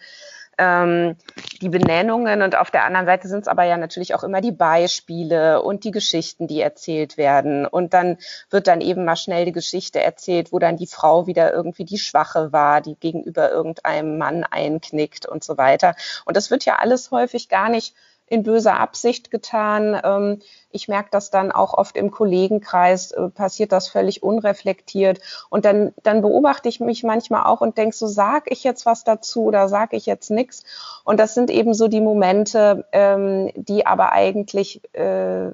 ähm, 0.58 1.16
die 1.60 1.68
Benennungen 1.68 2.42
und 2.42 2.56
auf 2.56 2.70
der 2.70 2.84
anderen 2.84 3.06
Seite 3.06 3.28
sind 3.28 3.42
es 3.42 3.48
aber 3.48 3.64
ja 3.64 3.76
natürlich 3.76 4.14
auch 4.14 4.22
immer 4.22 4.40
die 4.40 4.52
Beispiele 4.52 5.62
und 5.62 5.84
die 5.84 5.90
Geschichten, 5.90 6.46
die 6.46 6.60
erzählt 6.60 7.16
werden. 7.16 7.66
Und 7.66 7.94
dann 7.94 8.18
wird 8.50 8.66
dann 8.66 8.80
eben 8.80 9.04
mal 9.04 9.16
schnell 9.16 9.44
die 9.44 9.52
Geschichte 9.52 10.02
erzählt, 10.02 10.52
wo 10.52 10.58
dann 10.58 10.76
die 10.76 10.86
Frau 10.86 11.26
wieder 11.26 11.52
irgendwie 11.52 11.84
die 11.84 11.98
Schwache 11.98 12.52
war, 12.52 12.80
die 12.80 12.96
gegenüber 12.96 13.50
irgendeinem 13.50 14.18
Mann 14.18 14.44
einknickt 14.44 15.26
und 15.26 15.42
so 15.42 15.56
weiter. 15.56 15.94
Und 16.24 16.36
das 16.36 16.50
wird 16.50 16.64
ja 16.64 16.76
alles 16.76 17.10
häufig 17.10 17.48
gar 17.48 17.68
nicht 17.68 17.94
in 18.32 18.42
böser 18.44 18.80
Absicht 18.80 19.30
getan. 19.30 20.00
Ähm, 20.02 20.38
ich 20.70 20.88
merke 20.88 21.10
das 21.10 21.30
dann 21.30 21.52
auch 21.52 21.74
oft 21.74 21.98
im 21.98 22.10
Kollegenkreis, 22.10 23.12
äh, 23.12 23.28
passiert 23.28 23.72
das 23.72 23.88
völlig 23.88 24.22
unreflektiert. 24.22 25.20
Und 25.50 25.66
dann, 25.66 25.92
dann 26.02 26.22
beobachte 26.22 26.70
ich 26.70 26.80
mich 26.80 27.04
manchmal 27.04 27.44
auch 27.44 27.60
und 27.60 27.76
denke 27.76 27.94
so, 27.94 28.06
sag 28.06 28.50
ich 28.50 28.64
jetzt 28.64 28.86
was 28.86 29.04
dazu 29.04 29.44
oder 29.44 29.68
sage 29.68 29.96
ich 29.96 30.06
jetzt 30.06 30.30
nichts? 30.30 30.64
Und 31.04 31.20
das 31.20 31.34
sind 31.34 31.50
eben 31.50 31.74
so 31.74 31.88
die 31.88 32.00
Momente, 32.00 32.86
ähm, 32.92 33.50
die 33.54 33.84
aber 33.84 34.12
eigentlich 34.12 34.80
äh, 34.94 35.50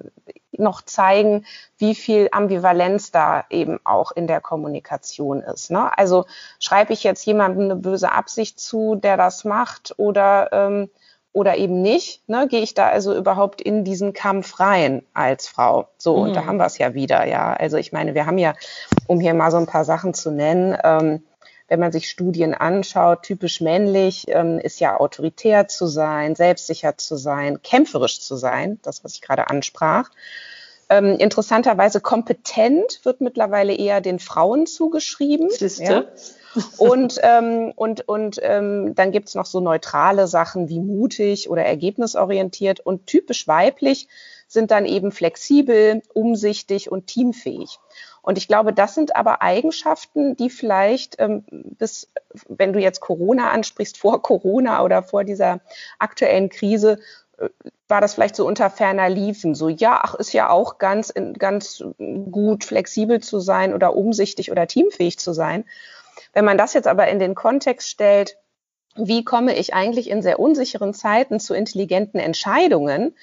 noch 0.53 0.81
zeigen, 0.81 1.45
wie 1.77 1.95
viel 1.95 2.29
Ambivalenz 2.31 3.11
da 3.11 3.43
eben 3.49 3.79
auch 3.83 4.13
in 4.13 4.27
der 4.27 4.39
Kommunikation 4.39 5.41
ist. 5.41 5.69
Ne? 5.69 5.97
Also 5.97 6.25
schreibe 6.59 6.93
ich 6.93 7.03
jetzt 7.03 7.25
jemandem 7.25 7.65
eine 7.65 7.75
böse 7.75 8.13
Absicht 8.13 8.59
zu, 8.59 8.95
der 8.95 9.17
das 9.17 9.43
macht, 9.43 9.95
oder 9.97 10.49
ähm, 10.53 10.89
oder 11.31 11.57
eben 11.57 11.81
nicht, 11.81 12.27
ne, 12.27 12.47
gehe 12.47 12.61
ich 12.61 12.73
da 12.73 12.89
also 12.89 13.15
überhaupt 13.15 13.61
in 13.61 13.83
diesen 13.83 14.13
Kampf 14.13 14.59
rein 14.59 15.03
als 15.13 15.47
Frau. 15.47 15.87
So, 15.97 16.17
mhm. 16.17 16.23
und 16.23 16.35
da 16.35 16.41
mhm. 16.41 16.45
haben 16.47 16.57
wir 16.57 16.65
es 16.65 16.77
ja 16.77 16.93
wieder, 16.93 17.25
ja. 17.25 17.53
Also 17.53 17.77
ich 17.77 17.91
meine, 17.91 18.15
wir 18.15 18.25
haben 18.25 18.37
ja, 18.37 18.53
um 19.07 19.19
hier 19.19 19.33
mal 19.33 19.51
so 19.51 19.57
ein 19.57 19.67
paar 19.67 19.85
Sachen 19.85 20.13
zu 20.13 20.31
nennen, 20.31 20.77
ähm, 20.83 21.23
wenn 21.67 21.79
man 21.79 21.91
sich 21.91 22.09
Studien 22.09 22.55
anschaut, 22.55 23.21
typisch 23.23 23.61
männlich 23.61 24.25
ähm, 24.27 24.57
ist 24.57 24.79
ja 24.79 24.99
autoritär 24.99 25.67
zu 25.67 25.85
sein, 25.85 26.35
selbstsicher 26.35 26.97
zu 26.97 27.15
sein, 27.15 27.61
kämpferisch 27.61 28.21
zu 28.21 28.35
sein, 28.35 28.79
das, 28.81 29.03
was 29.03 29.13
ich 29.13 29.21
gerade 29.21 29.49
ansprach. 29.51 30.09
Ähm, 30.89 31.17
interessanterweise 31.19 32.01
kompetent 32.01 33.01
wird 33.03 33.21
mittlerweile 33.21 33.75
eher 33.75 34.01
den 34.01 34.17
Frauen 34.17 34.65
zugeschrieben. 34.65 35.51
Siehste. 35.51 35.83
Ja. 35.83 36.05
Und, 36.77 37.19
ähm, 37.21 37.73
und, 37.75 38.07
und 38.07 38.39
ähm, 38.41 38.95
dann 38.95 39.11
gibt's 39.11 39.35
noch 39.35 39.45
so 39.45 39.59
neutrale 39.59 40.27
Sachen 40.27 40.69
wie 40.69 40.79
mutig 40.79 41.49
oder 41.49 41.63
ergebnisorientiert. 41.63 42.79
Und 42.79 43.05
typisch 43.07 43.47
weiblich 43.47 44.07
sind 44.47 44.71
dann 44.71 44.85
eben 44.85 45.11
flexibel, 45.11 46.01
umsichtig 46.13 46.91
und 46.91 47.07
teamfähig. 47.07 47.79
Und 48.21 48.37
ich 48.37 48.47
glaube, 48.47 48.73
das 48.73 48.95
sind 48.95 49.15
aber 49.15 49.41
Eigenschaften, 49.41 50.35
die 50.35 50.49
vielleicht 50.49 51.15
ähm, 51.19 51.45
bis, 51.51 52.11
wenn 52.47 52.73
du 52.73 52.79
jetzt 52.79 52.99
Corona 52.99 53.51
ansprichst, 53.51 53.97
vor 53.97 54.21
Corona 54.21 54.83
oder 54.83 55.03
vor 55.03 55.23
dieser 55.23 55.61
aktuellen 55.99 56.49
Krise, 56.49 56.99
äh, 57.37 57.49
war 57.87 58.01
das 58.01 58.13
vielleicht 58.13 58.35
so 58.35 58.45
unter 58.45 58.69
ferner 58.69 59.09
Liefen. 59.09 59.55
So, 59.55 59.69
ja, 59.69 60.01
ach, 60.03 60.15
ist 60.15 60.33
ja 60.33 60.49
auch 60.49 60.77
ganz, 60.77 61.13
ganz 61.37 61.83
gut, 61.97 62.63
flexibel 62.63 63.19
zu 63.19 63.39
sein 63.39 63.73
oder 63.73 63.95
umsichtig 63.95 64.51
oder 64.51 64.67
teamfähig 64.67 65.17
zu 65.17 65.33
sein. 65.33 65.65
Wenn 66.33 66.45
man 66.45 66.57
das 66.57 66.73
jetzt 66.73 66.87
aber 66.87 67.07
in 67.07 67.19
den 67.19 67.35
Kontext 67.35 67.89
stellt, 67.89 68.37
wie 68.95 69.23
komme 69.23 69.55
ich 69.55 69.73
eigentlich 69.73 70.09
in 70.09 70.21
sehr 70.21 70.39
unsicheren 70.39 70.93
Zeiten 70.93 71.39
zu 71.39 71.53
intelligenten 71.53 72.19
Entscheidungen, 72.19 73.15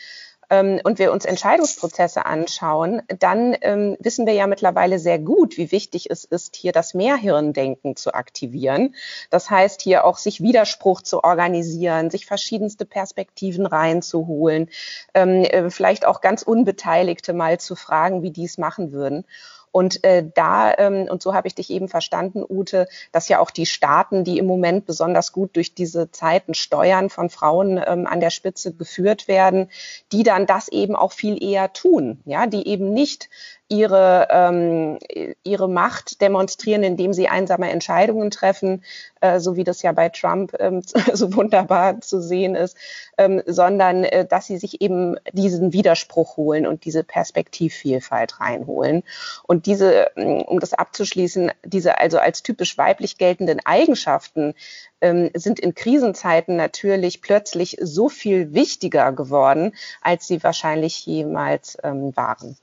ähm, 0.50 0.80
und 0.84 0.98
wir 0.98 1.12
uns 1.12 1.24
Entscheidungsprozesse 1.24 2.26
anschauen, 2.26 3.02
dann 3.18 3.56
ähm, 3.62 3.96
wissen 4.00 4.26
wir 4.26 4.34
ja 4.34 4.46
mittlerweile 4.46 4.98
sehr 4.98 5.18
gut, 5.18 5.56
wie 5.56 5.72
wichtig 5.72 6.10
es 6.10 6.24
ist, 6.24 6.56
hier 6.56 6.72
das 6.72 6.94
Mehrhirndenken 6.94 7.96
zu 7.96 8.14
aktivieren. 8.14 8.94
Das 9.30 9.50
heißt, 9.50 9.82
hier 9.82 10.04
auch 10.04 10.18
sich 10.18 10.40
Widerspruch 10.40 11.02
zu 11.02 11.24
organisieren, 11.24 12.10
sich 12.10 12.26
verschiedenste 12.26 12.84
Perspektiven 12.84 13.66
reinzuholen, 13.66 14.70
ähm, 15.14 15.42
äh, 15.42 15.70
vielleicht 15.70 16.06
auch 16.06 16.20
ganz 16.20 16.42
Unbeteiligte 16.42 17.32
mal 17.32 17.58
zu 17.58 17.74
fragen, 17.74 18.22
wie 18.22 18.30
die 18.30 18.44
es 18.44 18.58
machen 18.58 18.92
würden. 18.92 19.24
Und 19.72 20.02
äh, 20.04 20.24
da, 20.34 20.72
ähm, 20.78 21.06
und 21.10 21.22
so 21.22 21.34
habe 21.34 21.48
ich 21.48 21.54
dich 21.54 21.70
eben 21.70 21.88
verstanden, 21.88 22.44
Ute, 22.48 22.88
dass 23.12 23.28
ja 23.28 23.40
auch 23.40 23.50
die 23.50 23.66
Staaten, 23.66 24.24
die 24.24 24.38
im 24.38 24.46
Moment 24.46 24.86
besonders 24.86 25.32
gut 25.32 25.54
durch 25.56 25.74
diese 25.74 26.10
Zeiten 26.10 26.54
steuern, 26.54 27.10
von 27.10 27.30
Frauen 27.30 27.80
ähm, 27.86 28.06
an 28.06 28.20
der 28.20 28.30
Spitze 28.30 28.72
geführt 28.72 29.28
werden, 29.28 29.68
die 30.12 30.22
dann 30.22 30.46
das 30.46 30.68
eben 30.68 30.96
auch 30.96 31.12
viel 31.12 31.42
eher 31.42 31.72
tun, 31.72 32.20
ja, 32.24 32.46
die 32.46 32.66
eben 32.66 32.92
nicht 32.92 33.28
ihre, 33.68 34.28
ähm, 34.30 34.98
ihre 35.42 35.68
Macht 35.68 36.20
demonstrieren, 36.20 36.84
indem 36.84 37.12
sie 37.12 37.28
einsame 37.28 37.70
Entscheidungen 37.70 38.30
treffen, 38.30 38.84
äh, 39.20 39.40
so 39.40 39.56
wie 39.56 39.64
das 39.64 39.82
ja 39.82 39.92
bei 39.92 40.08
Trump 40.08 40.54
ähm, 40.60 40.82
so 41.12 41.34
wunderbar 41.34 42.00
zu 42.00 42.20
sehen 42.22 42.54
ist, 42.54 42.76
ähm, 43.18 43.42
sondern 43.46 44.04
äh, 44.04 44.24
dass 44.24 44.46
sie 44.46 44.58
sich 44.58 44.80
eben 44.82 45.16
diesen 45.32 45.72
Widerspruch 45.72 46.36
holen 46.36 46.66
und 46.66 46.84
diese 46.84 47.02
Perspektivvielfalt 47.02 48.40
reinholen. 48.40 49.02
Und 49.42 49.66
diese, 49.66 50.10
ähm, 50.16 50.42
um 50.42 50.60
das 50.60 50.72
abzuschließen, 50.72 51.50
diese 51.64 51.98
also 51.98 52.18
als 52.18 52.42
typisch 52.44 52.78
weiblich 52.78 53.18
geltenden 53.18 53.60
Eigenschaften 53.64 54.54
ähm, 55.00 55.30
sind 55.34 55.58
in 55.58 55.74
Krisenzeiten 55.74 56.56
natürlich 56.56 57.20
plötzlich 57.20 57.78
so 57.80 58.08
viel 58.08 58.54
wichtiger 58.54 59.12
geworden, 59.12 59.72
als 60.02 60.28
sie 60.28 60.42
wahrscheinlich 60.42 61.04
jemals 61.04 61.78
ähm, 61.82 62.16
waren. 62.16 62.56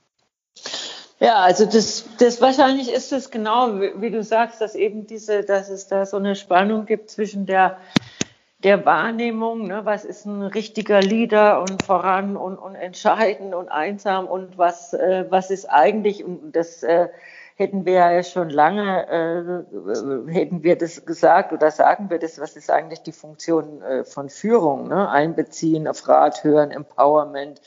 Ja, 1.20 1.36
also 1.36 1.64
das, 1.64 2.04
das 2.18 2.40
wahrscheinlich 2.40 2.92
ist 2.92 3.12
es 3.12 3.30
genau, 3.30 3.80
wie, 3.80 3.92
wie, 3.96 4.10
du 4.10 4.22
sagst, 4.22 4.60
dass 4.60 4.74
eben 4.74 5.06
diese, 5.06 5.44
dass 5.44 5.68
es 5.68 5.86
da 5.86 6.06
so 6.06 6.16
eine 6.16 6.34
Spannung 6.34 6.86
gibt 6.86 7.10
zwischen 7.10 7.46
der 7.46 7.78
der 8.64 8.86
Wahrnehmung, 8.86 9.66
ne, 9.66 9.84
was 9.84 10.04
ist 10.04 10.24
ein 10.24 10.42
richtiger 10.42 11.00
Leader 11.00 11.60
und 11.60 11.82
voran 11.82 12.36
und, 12.36 12.56
und 12.56 12.74
entscheidend 12.74 13.54
und 13.54 13.68
einsam 13.68 14.26
und 14.26 14.56
was, 14.56 14.94
äh, 14.94 15.26
was 15.28 15.50
ist 15.50 15.66
eigentlich, 15.66 16.24
und 16.24 16.56
das 16.56 16.82
äh, 16.82 17.08
hätten 17.56 17.84
wir 17.84 17.92
ja 17.92 18.22
schon 18.22 18.48
lange, 18.48 19.06
äh, 19.06 20.32
hätten 20.32 20.62
wir 20.62 20.76
das 20.76 21.04
gesagt 21.04 21.52
oder 21.52 21.70
sagen 21.70 22.08
wir 22.08 22.18
das, 22.18 22.40
was 22.40 22.56
ist 22.56 22.70
eigentlich 22.70 23.02
die 23.02 23.12
Funktion 23.12 23.82
äh, 23.82 24.04
von 24.04 24.30
Führung, 24.30 24.88
ne? 24.88 25.10
einbeziehen, 25.10 25.86
auf 25.86 26.08
Rat 26.08 26.42
hören, 26.42 26.70
Empowerment, 26.70 27.60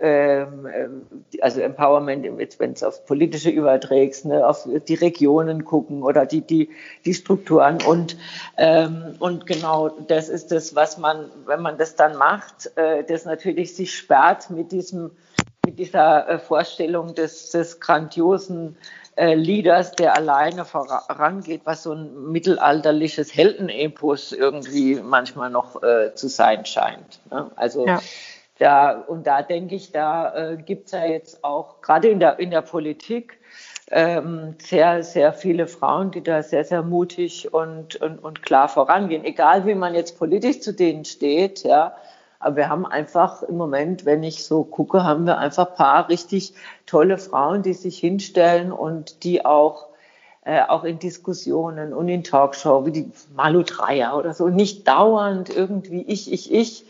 also 0.00 1.60
Empowerment, 1.60 2.24
wenn 2.58 2.72
es 2.72 2.82
auf 2.84 3.04
politische 3.04 3.50
überträgst, 3.50 4.26
ne, 4.26 4.46
auf 4.46 4.68
die 4.86 4.94
Regionen 4.94 5.64
gucken 5.64 6.02
oder 6.02 6.24
die, 6.24 6.40
die, 6.40 6.70
die 7.04 7.14
Strukturen 7.14 7.82
und, 7.82 8.16
ähm, 8.56 9.16
und 9.18 9.46
genau 9.46 9.88
das 9.88 10.28
ist 10.28 10.52
das, 10.52 10.76
was 10.76 10.98
man, 10.98 11.30
wenn 11.46 11.62
man 11.62 11.78
das 11.78 11.96
dann 11.96 12.16
macht, 12.16 12.70
äh, 12.76 13.02
das 13.02 13.24
natürlich 13.24 13.74
sich 13.74 13.96
sperrt 13.96 14.50
mit 14.50 14.70
diesem, 14.70 15.10
mit 15.66 15.78
dieser 15.78 16.28
äh, 16.28 16.38
Vorstellung 16.38 17.14
des, 17.14 17.50
des 17.50 17.80
grandiosen 17.80 18.76
äh, 19.16 19.34
Leaders, 19.34 19.92
der 19.96 20.14
alleine 20.14 20.64
vorangeht, 20.64 21.62
was 21.64 21.82
so 21.82 21.92
ein 21.92 22.30
mittelalterliches 22.30 23.34
Heldenepos 23.34 24.32
irgendwie 24.32 25.00
manchmal 25.02 25.50
noch 25.50 25.82
äh, 25.82 26.14
zu 26.14 26.28
sein 26.28 26.64
scheint. 26.64 27.18
Ne? 27.32 27.50
Also 27.56 27.84
ja. 27.84 28.00
Da, 28.58 28.92
und 28.92 29.26
da 29.26 29.42
denke 29.42 29.74
ich, 29.74 29.92
da 29.92 30.34
äh, 30.34 30.56
gibt 30.56 30.86
es 30.86 30.92
ja 30.92 31.04
jetzt 31.04 31.44
auch 31.44 31.80
gerade 31.80 32.08
in 32.08 32.18
der, 32.18 32.38
in 32.38 32.50
der 32.50 32.62
Politik 32.62 33.38
ähm, 33.90 34.56
sehr, 34.58 35.02
sehr 35.02 35.32
viele 35.32 35.66
Frauen, 35.66 36.10
die 36.10 36.22
da 36.22 36.42
sehr, 36.42 36.64
sehr 36.64 36.82
mutig 36.82 37.52
und, 37.52 37.96
und, 37.96 38.18
und 38.18 38.42
klar 38.42 38.68
vorangehen. 38.68 39.24
Egal 39.24 39.66
wie 39.66 39.74
man 39.74 39.94
jetzt 39.94 40.18
politisch 40.18 40.60
zu 40.60 40.72
denen 40.72 41.04
steht, 41.04 41.62
ja. 41.64 41.94
Aber 42.40 42.56
wir 42.56 42.68
haben 42.68 42.86
einfach 42.86 43.42
im 43.42 43.56
Moment, 43.56 44.04
wenn 44.04 44.22
ich 44.22 44.44
so 44.44 44.62
gucke, 44.62 45.02
haben 45.02 45.26
wir 45.26 45.38
einfach 45.38 45.74
paar 45.74 46.08
richtig 46.08 46.54
tolle 46.86 47.18
Frauen, 47.18 47.62
die 47.62 47.72
sich 47.72 47.98
hinstellen 47.98 48.70
und 48.70 49.24
die 49.24 49.44
auch 49.44 49.88
äh, 50.44 50.62
auch 50.62 50.84
in 50.84 50.98
Diskussionen 50.98 51.92
und 51.92 52.08
in 52.08 52.22
Talkshow, 52.22 52.86
wie 52.86 52.92
die 52.92 53.10
Malu 53.34 53.64
Dreier 53.64 54.16
oder 54.16 54.34
so, 54.34 54.48
nicht 54.48 54.86
dauernd 54.86 55.54
irgendwie 55.54 56.02
ich, 56.02 56.32
ich, 56.32 56.52
ich, 56.52 56.86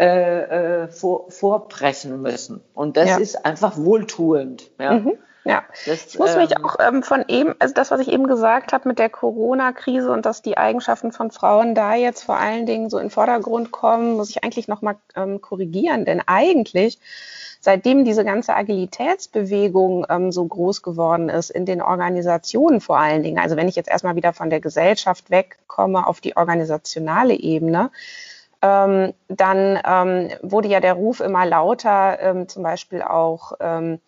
äh, 0.00 0.84
äh, 0.84 0.88
vor, 0.88 1.30
vorpressen 1.30 2.22
müssen. 2.22 2.62
Und 2.72 2.96
das 2.96 3.10
ja. 3.10 3.18
ist 3.18 3.44
einfach 3.44 3.76
wohltuend. 3.76 4.70
Ja. 4.78 4.94
Mhm. 4.94 5.18
Ja, 5.44 5.64
das, 5.86 6.06
ich 6.06 6.18
muss 6.18 6.36
mich 6.36 6.52
ähm, 6.52 6.64
auch 6.64 6.76
ähm, 6.80 7.02
von 7.02 7.24
eben, 7.28 7.54
also 7.58 7.74
das, 7.74 7.90
was 7.90 8.00
ich 8.00 8.08
eben 8.08 8.26
gesagt 8.26 8.72
habe 8.72 8.88
mit 8.88 8.98
der 8.98 9.10
Corona-Krise 9.10 10.10
und 10.10 10.24
dass 10.24 10.42
die 10.42 10.56
Eigenschaften 10.56 11.12
von 11.12 11.30
Frauen 11.30 11.74
da 11.74 11.94
jetzt 11.94 12.22
vor 12.22 12.36
allen 12.36 12.66
Dingen 12.66 12.88
so 12.88 12.98
in 12.98 13.06
den 13.06 13.10
Vordergrund 13.10 13.72
kommen, 13.72 14.16
muss 14.16 14.30
ich 14.30 14.42
eigentlich 14.42 14.68
nochmal 14.68 14.96
ähm, 15.16 15.40
korrigieren. 15.40 16.04
Denn 16.06 16.22
eigentlich, 16.26 16.98
seitdem 17.60 18.04
diese 18.06 18.24
ganze 18.24 18.54
Agilitätsbewegung 18.54 20.06
ähm, 20.08 20.32
so 20.32 20.46
groß 20.46 20.82
geworden 20.82 21.28
ist, 21.28 21.50
in 21.50 21.66
den 21.66 21.82
Organisationen 21.82 22.80
vor 22.80 22.98
allen 22.98 23.22
Dingen, 23.22 23.38
also 23.38 23.56
wenn 23.56 23.68
ich 23.68 23.76
jetzt 23.76 23.90
erstmal 23.90 24.16
wieder 24.16 24.32
von 24.32 24.48
der 24.48 24.60
Gesellschaft 24.60 25.30
wegkomme 25.30 26.06
auf 26.06 26.20
die 26.20 26.36
organisationale 26.36 27.34
Ebene, 27.34 27.90
ähm, 28.62 29.14
dann 29.28 29.78
ähm, 29.84 30.28
wurde 30.42 30.68
ja 30.68 30.80
der 30.80 30.94
Ruf 30.94 31.20
immer 31.20 31.46
lauter, 31.46 32.20
ähm, 32.20 32.48
zum 32.48 32.62
Beispiel 32.62 33.02
auch 33.02 33.52
ähm, 33.60 34.00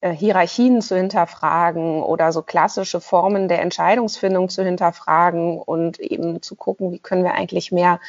äh, 0.00 0.12
Hierarchien 0.12 0.80
zu 0.80 0.96
hinterfragen 0.96 2.02
oder 2.02 2.32
so 2.32 2.42
klassische 2.42 3.00
Formen 3.00 3.48
der 3.48 3.60
Entscheidungsfindung 3.60 4.48
zu 4.48 4.64
hinterfragen 4.64 5.58
und 5.58 5.98
eben 5.98 6.40
zu 6.40 6.56
gucken, 6.56 6.92
wie 6.92 6.98
können 6.98 7.24
wir 7.24 7.34
eigentlich 7.34 7.72
mehr 7.72 8.00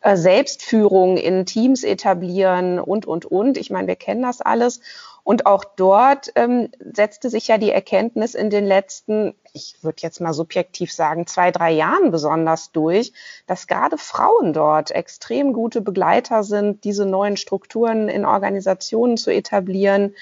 äh, 0.00 0.16
Selbstführung 0.16 1.16
in 1.16 1.44
Teams 1.44 1.82
etablieren 1.82 2.78
und, 2.78 3.06
und, 3.06 3.26
und. 3.26 3.58
Ich 3.58 3.70
meine, 3.70 3.88
wir 3.88 3.96
kennen 3.96 4.22
das 4.22 4.40
alles. 4.40 4.80
Und 5.26 5.44
auch 5.44 5.64
dort 5.64 6.30
ähm, 6.36 6.68
setzte 6.78 7.30
sich 7.30 7.48
ja 7.48 7.58
die 7.58 7.72
Erkenntnis 7.72 8.36
in 8.36 8.48
den 8.48 8.64
letzten, 8.64 9.34
ich 9.52 9.74
würde 9.82 9.96
jetzt 10.02 10.20
mal 10.20 10.32
subjektiv 10.32 10.92
sagen, 10.92 11.26
zwei, 11.26 11.50
drei 11.50 11.72
Jahren 11.72 12.12
besonders 12.12 12.70
durch, 12.70 13.12
dass 13.48 13.66
gerade 13.66 13.98
Frauen 13.98 14.52
dort 14.52 14.92
extrem 14.92 15.52
gute 15.52 15.80
Begleiter 15.80 16.44
sind, 16.44 16.84
diese 16.84 17.06
neuen 17.06 17.36
Strukturen 17.36 18.08
in 18.08 18.24
Organisationen 18.24 19.16
zu 19.16 19.32
etablieren 19.32 20.14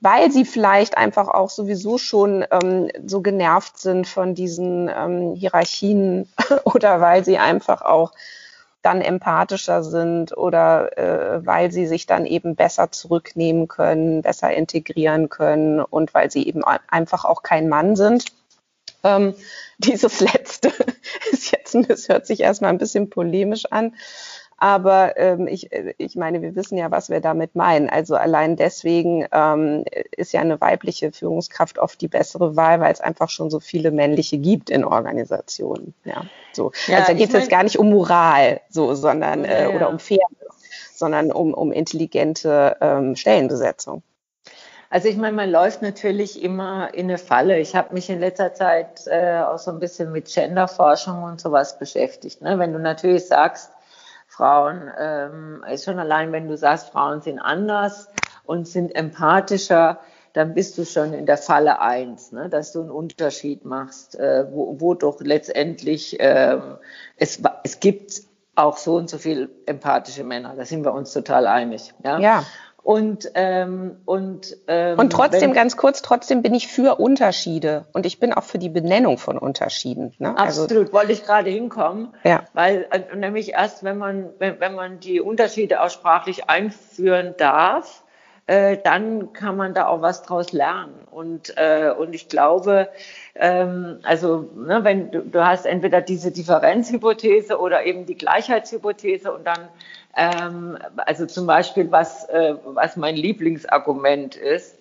weil 0.00 0.30
sie 0.30 0.44
vielleicht 0.44 0.98
einfach 0.98 1.28
auch 1.28 1.48
sowieso 1.48 1.96
schon 1.96 2.44
ähm, 2.50 2.90
so 3.06 3.22
genervt 3.22 3.78
sind 3.78 4.06
von 4.06 4.34
diesen 4.34 4.90
ähm, 4.94 5.34
Hierarchien 5.34 6.28
oder 6.64 7.00
weil 7.00 7.24
sie 7.24 7.38
einfach 7.38 7.80
auch 7.80 8.12
dann 8.84 9.00
empathischer 9.00 9.82
sind 9.82 10.36
oder 10.36 10.98
äh, 10.98 11.44
weil 11.46 11.72
sie 11.72 11.86
sich 11.86 12.04
dann 12.04 12.26
eben 12.26 12.54
besser 12.54 12.92
zurücknehmen 12.92 13.66
können, 13.66 14.20
besser 14.20 14.52
integrieren 14.52 15.30
können 15.30 15.80
und 15.80 16.12
weil 16.12 16.30
sie 16.30 16.46
eben 16.46 16.62
einfach 16.64 17.24
auch 17.24 17.42
kein 17.42 17.68
Mann 17.70 17.96
sind. 17.96 18.26
Ähm, 19.02 19.34
dieses 19.78 20.20
letzte 20.20 20.68
ist 21.32 21.50
jetzt, 21.50 21.74
es 21.74 22.08
hört 22.10 22.26
sich 22.26 22.40
erstmal 22.40 22.70
ein 22.70 22.78
bisschen 22.78 23.08
polemisch 23.08 23.64
an, 23.70 23.94
aber 24.56 25.16
ähm, 25.16 25.46
ich, 25.46 25.70
ich 25.98 26.16
meine, 26.16 26.40
wir 26.42 26.54
wissen 26.54 26.78
ja, 26.78 26.90
was 26.90 27.10
wir 27.10 27.20
damit 27.20 27.54
meinen. 27.54 27.88
Also 27.88 28.16
allein 28.16 28.56
deswegen 28.56 29.26
ähm, 29.32 29.84
ist 30.16 30.32
ja 30.32 30.40
eine 30.40 30.60
weibliche 30.60 31.12
Führungskraft 31.12 31.78
oft 31.78 32.00
die 32.00 32.08
bessere 32.08 32.56
Wahl, 32.56 32.80
weil 32.80 32.92
es 32.92 33.00
einfach 33.00 33.30
schon 33.30 33.50
so 33.50 33.60
viele 33.60 33.90
männliche 33.90 34.38
gibt 34.38 34.70
in 34.70 34.84
Organisationen. 34.84 35.94
Ja, 36.04 36.24
so. 36.52 36.72
Ja, 36.86 36.98
also 36.98 37.12
da 37.12 37.18
geht 37.18 37.28
es 37.28 37.34
jetzt 37.34 37.50
gar 37.50 37.64
nicht 37.64 37.78
um 37.78 37.90
Moral, 37.90 38.60
so, 38.70 38.94
sondern 38.94 39.44
ja, 39.44 39.70
äh, 39.70 39.74
oder 39.74 39.88
um 39.90 39.98
Fairness, 39.98 40.54
sondern 40.94 41.32
um, 41.32 41.52
um 41.52 41.72
intelligente 41.72 42.76
ähm, 42.80 43.16
Stellenbesetzung. 43.16 44.02
Also 44.94 45.08
ich 45.08 45.16
meine, 45.16 45.34
man 45.34 45.50
läuft 45.50 45.82
natürlich 45.82 46.40
immer 46.40 46.94
in 46.94 47.06
eine 47.06 47.18
Falle. 47.18 47.58
Ich 47.58 47.74
habe 47.74 47.92
mich 47.94 48.08
in 48.10 48.20
letzter 48.20 48.54
Zeit 48.54 49.08
äh, 49.08 49.40
auch 49.40 49.58
so 49.58 49.72
ein 49.72 49.80
bisschen 49.80 50.12
mit 50.12 50.32
Genderforschung 50.32 51.24
und 51.24 51.40
sowas 51.40 51.80
beschäftigt. 51.80 52.42
Ne? 52.42 52.60
Wenn 52.60 52.72
du 52.72 52.78
natürlich 52.78 53.26
sagst, 53.26 53.72
Frauen, 54.36 54.90
ähm, 54.98 55.64
schon 55.82 55.98
allein, 55.98 56.32
wenn 56.32 56.48
du 56.48 56.56
sagst, 56.56 56.90
Frauen 56.90 57.20
sind 57.20 57.38
anders 57.38 58.08
und 58.44 58.66
sind 58.66 58.94
empathischer, 58.94 60.00
dann 60.32 60.54
bist 60.54 60.76
du 60.76 60.84
schon 60.84 61.12
in 61.12 61.26
der 61.26 61.38
Falle 61.38 61.80
eins, 61.80 62.32
ne, 62.32 62.48
dass 62.48 62.72
du 62.72 62.80
einen 62.80 62.90
Unterschied 62.90 63.64
machst, 63.64 64.18
äh, 64.18 64.46
wo, 64.50 64.80
wo 64.80 64.94
doch 64.94 65.20
letztendlich 65.20 66.16
ähm, 66.18 66.78
es, 67.16 67.40
es 67.62 67.78
gibt 67.78 68.22
auch 68.56 68.76
so 68.76 68.96
und 68.96 69.08
so 69.08 69.18
viel 69.18 69.50
empathische 69.66 70.24
Männer. 70.24 70.54
Da 70.56 70.64
sind 70.64 70.84
wir 70.84 70.92
uns 70.92 71.12
total 71.12 71.46
einig. 71.46 71.94
Ja. 72.04 72.18
ja. 72.18 72.44
Und, 72.84 73.30
ähm, 73.34 73.96
und, 74.04 74.58
ähm, 74.68 74.98
und 74.98 75.10
trotzdem, 75.10 75.40
wenn, 75.40 75.52
ganz 75.54 75.78
kurz, 75.78 76.02
trotzdem 76.02 76.42
bin 76.42 76.52
ich 76.52 76.68
für 76.68 77.00
Unterschiede 77.00 77.86
und 77.94 78.04
ich 78.04 78.20
bin 78.20 78.34
auch 78.34 78.42
für 78.42 78.58
die 78.58 78.68
Benennung 78.68 79.16
von 79.16 79.38
Unterschieden. 79.38 80.12
Ne? 80.18 80.36
Also 80.36 80.64
Absolut, 80.64 80.82
also, 80.88 80.92
wollte 80.92 81.12
ich 81.12 81.24
gerade 81.24 81.48
hinkommen, 81.48 82.14
ja. 82.24 82.44
weil 82.52 82.86
äh, 82.90 83.16
nämlich 83.16 83.54
erst, 83.54 83.84
wenn 83.84 83.96
man, 83.96 84.28
wenn, 84.38 84.60
wenn 84.60 84.74
man 84.74 85.00
die 85.00 85.22
Unterschiede 85.22 85.80
auch 85.80 85.88
sprachlich 85.88 86.50
einführen 86.50 87.34
darf, 87.38 88.04
äh, 88.46 88.76
dann 88.84 89.32
kann 89.32 89.56
man 89.56 89.72
da 89.72 89.86
auch 89.86 90.02
was 90.02 90.22
draus 90.22 90.52
lernen. 90.52 90.92
Und, 91.10 91.56
äh, 91.56 91.90
und 91.90 92.14
ich 92.14 92.28
glaube, 92.28 92.90
ähm, 93.34 94.00
also 94.02 94.50
ne, 94.54 94.84
wenn 94.84 95.10
du, 95.10 95.20
du 95.22 95.46
hast 95.46 95.64
entweder 95.64 96.02
diese 96.02 96.30
Differenzhypothese 96.30 97.58
oder 97.58 97.86
eben 97.86 98.04
die 98.04 98.16
Gleichheitshypothese 98.16 99.32
und 99.32 99.46
dann 99.46 99.68
ähm, 100.16 100.78
also 100.96 101.26
zum 101.26 101.46
Beispiel, 101.46 101.90
was, 101.90 102.28
äh, 102.28 102.54
was 102.64 102.96
mein 102.96 103.16
Lieblingsargument 103.16 104.36
ist, 104.36 104.76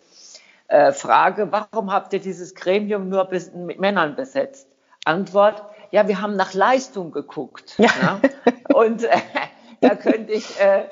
äh, 0.67 0.91
Frage, 0.91 1.51
warum 1.51 1.91
habt 1.91 2.13
ihr 2.13 2.19
dieses 2.19 2.55
Gremium 2.55 3.09
nur 3.09 3.25
bis, 3.25 3.53
mit 3.53 3.79
Männern 3.79 4.15
besetzt? 4.15 4.67
Antwort, 5.05 5.63
ja, 5.91 6.07
wir 6.07 6.21
haben 6.21 6.35
nach 6.35 6.53
Leistung 6.53 7.11
geguckt. 7.11 7.75
Ja. 7.77 8.19
Ne? 8.21 8.53
Und 8.73 9.03
äh, 9.03 9.17
da 9.81 9.95
könnte 9.95 10.31
ich, 10.33 10.59
äh, 10.59 10.85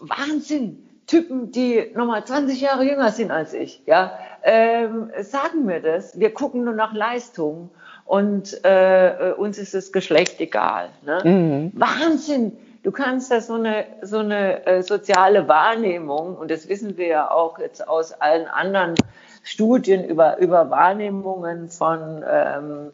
Wahnsinn, 0.00 0.88
Typen, 1.06 1.50
die 1.50 1.92
nochmal 1.94 2.24
20 2.24 2.60
Jahre 2.60 2.84
jünger 2.84 3.12
sind 3.12 3.30
als 3.30 3.52
ich, 3.52 3.82
ja, 3.86 4.18
ähm, 4.42 5.10
sagen 5.20 5.64
mir 5.64 5.80
das. 5.80 6.18
Wir 6.18 6.32
gucken 6.32 6.64
nur 6.64 6.74
nach 6.74 6.94
Leistung 6.94 7.70
und 8.04 8.64
äh, 8.64 9.32
uns 9.36 9.58
ist 9.58 9.74
das 9.74 9.92
Geschlecht 9.92 10.40
egal. 10.40 10.90
Ne? 11.04 11.20
Mhm. 11.24 11.72
Wahnsinn, 11.74 12.56
Du 12.84 12.92
kannst 12.92 13.30
da 13.30 13.40
so 13.40 13.54
eine, 13.54 13.86
so 14.02 14.18
eine 14.18 14.66
äh, 14.66 14.82
soziale 14.82 15.48
Wahrnehmung, 15.48 16.36
und 16.36 16.50
das 16.50 16.68
wissen 16.68 16.98
wir 16.98 17.06
ja 17.06 17.30
auch 17.30 17.58
jetzt 17.58 17.88
aus 17.88 18.12
allen 18.12 18.46
anderen 18.46 18.94
Studien 19.42 20.04
über, 20.04 20.36
über 20.36 20.68
Wahrnehmungen 20.68 21.70
von 21.70 22.22
ähm, 22.30 22.90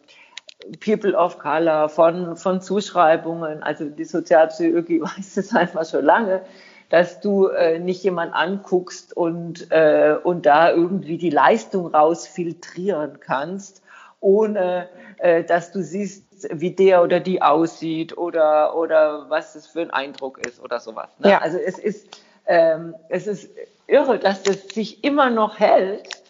People 0.78 1.14
of 1.16 1.40
Color, 1.40 1.88
von, 1.88 2.36
von 2.36 2.60
Zuschreibungen, 2.60 3.64
also 3.64 3.86
die 3.86 4.04
Sozialpsychologie 4.04 5.00
weiß 5.02 5.36
es 5.36 5.52
einfach 5.52 5.84
schon 5.84 6.04
lange, 6.04 6.42
dass 6.88 7.20
du 7.20 7.48
äh, 7.48 7.80
nicht 7.80 8.04
jemand 8.04 8.32
anguckst 8.32 9.16
und, 9.16 9.72
äh, 9.72 10.14
und 10.22 10.46
da 10.46 10.70
irgendwie 10.70 11.18
die 11.18 11.30
Leistung 11.30 11.92
rausfiltrieren 11.92 13.18
kannst, 13.18 13.82
ohne 14.20 14.88
äh, 15.18 15.42
dass 15.42 15.72
du 15.72 15.82
siehst, 15.82 16.29
wie 16.50 16.70
der 16.70 17.02
oder 17.02 17.20
die 17.20 17.42
aussieht 17.42 18.16
oder, 18.16 18.76
oder 18.76 19.26
was 19.28 19.54
es 19.54 19.66
für 19.66 19.80
ein 19.80 19.90
Eindruck 19.90 20.38
ist 20.38 20.62
oder 20.62 20.80
sowas. 20.80 21.08
Ne? 21.18 21.30
Ja. 21.30 21.38
Also 21.38 21.58
es 21.58 21.78
ist, 21.78 22.20
ähm, 22.46 22.94
es 23.08 23.26
ist 23.26 23.50
irre, 23.86 24.18
dass 24.18 24.42
das 24.42 24.68
sich 24.68 25.04
immer 25.04 25.30
noch 25.30 25.58
hält, 25.58 26.22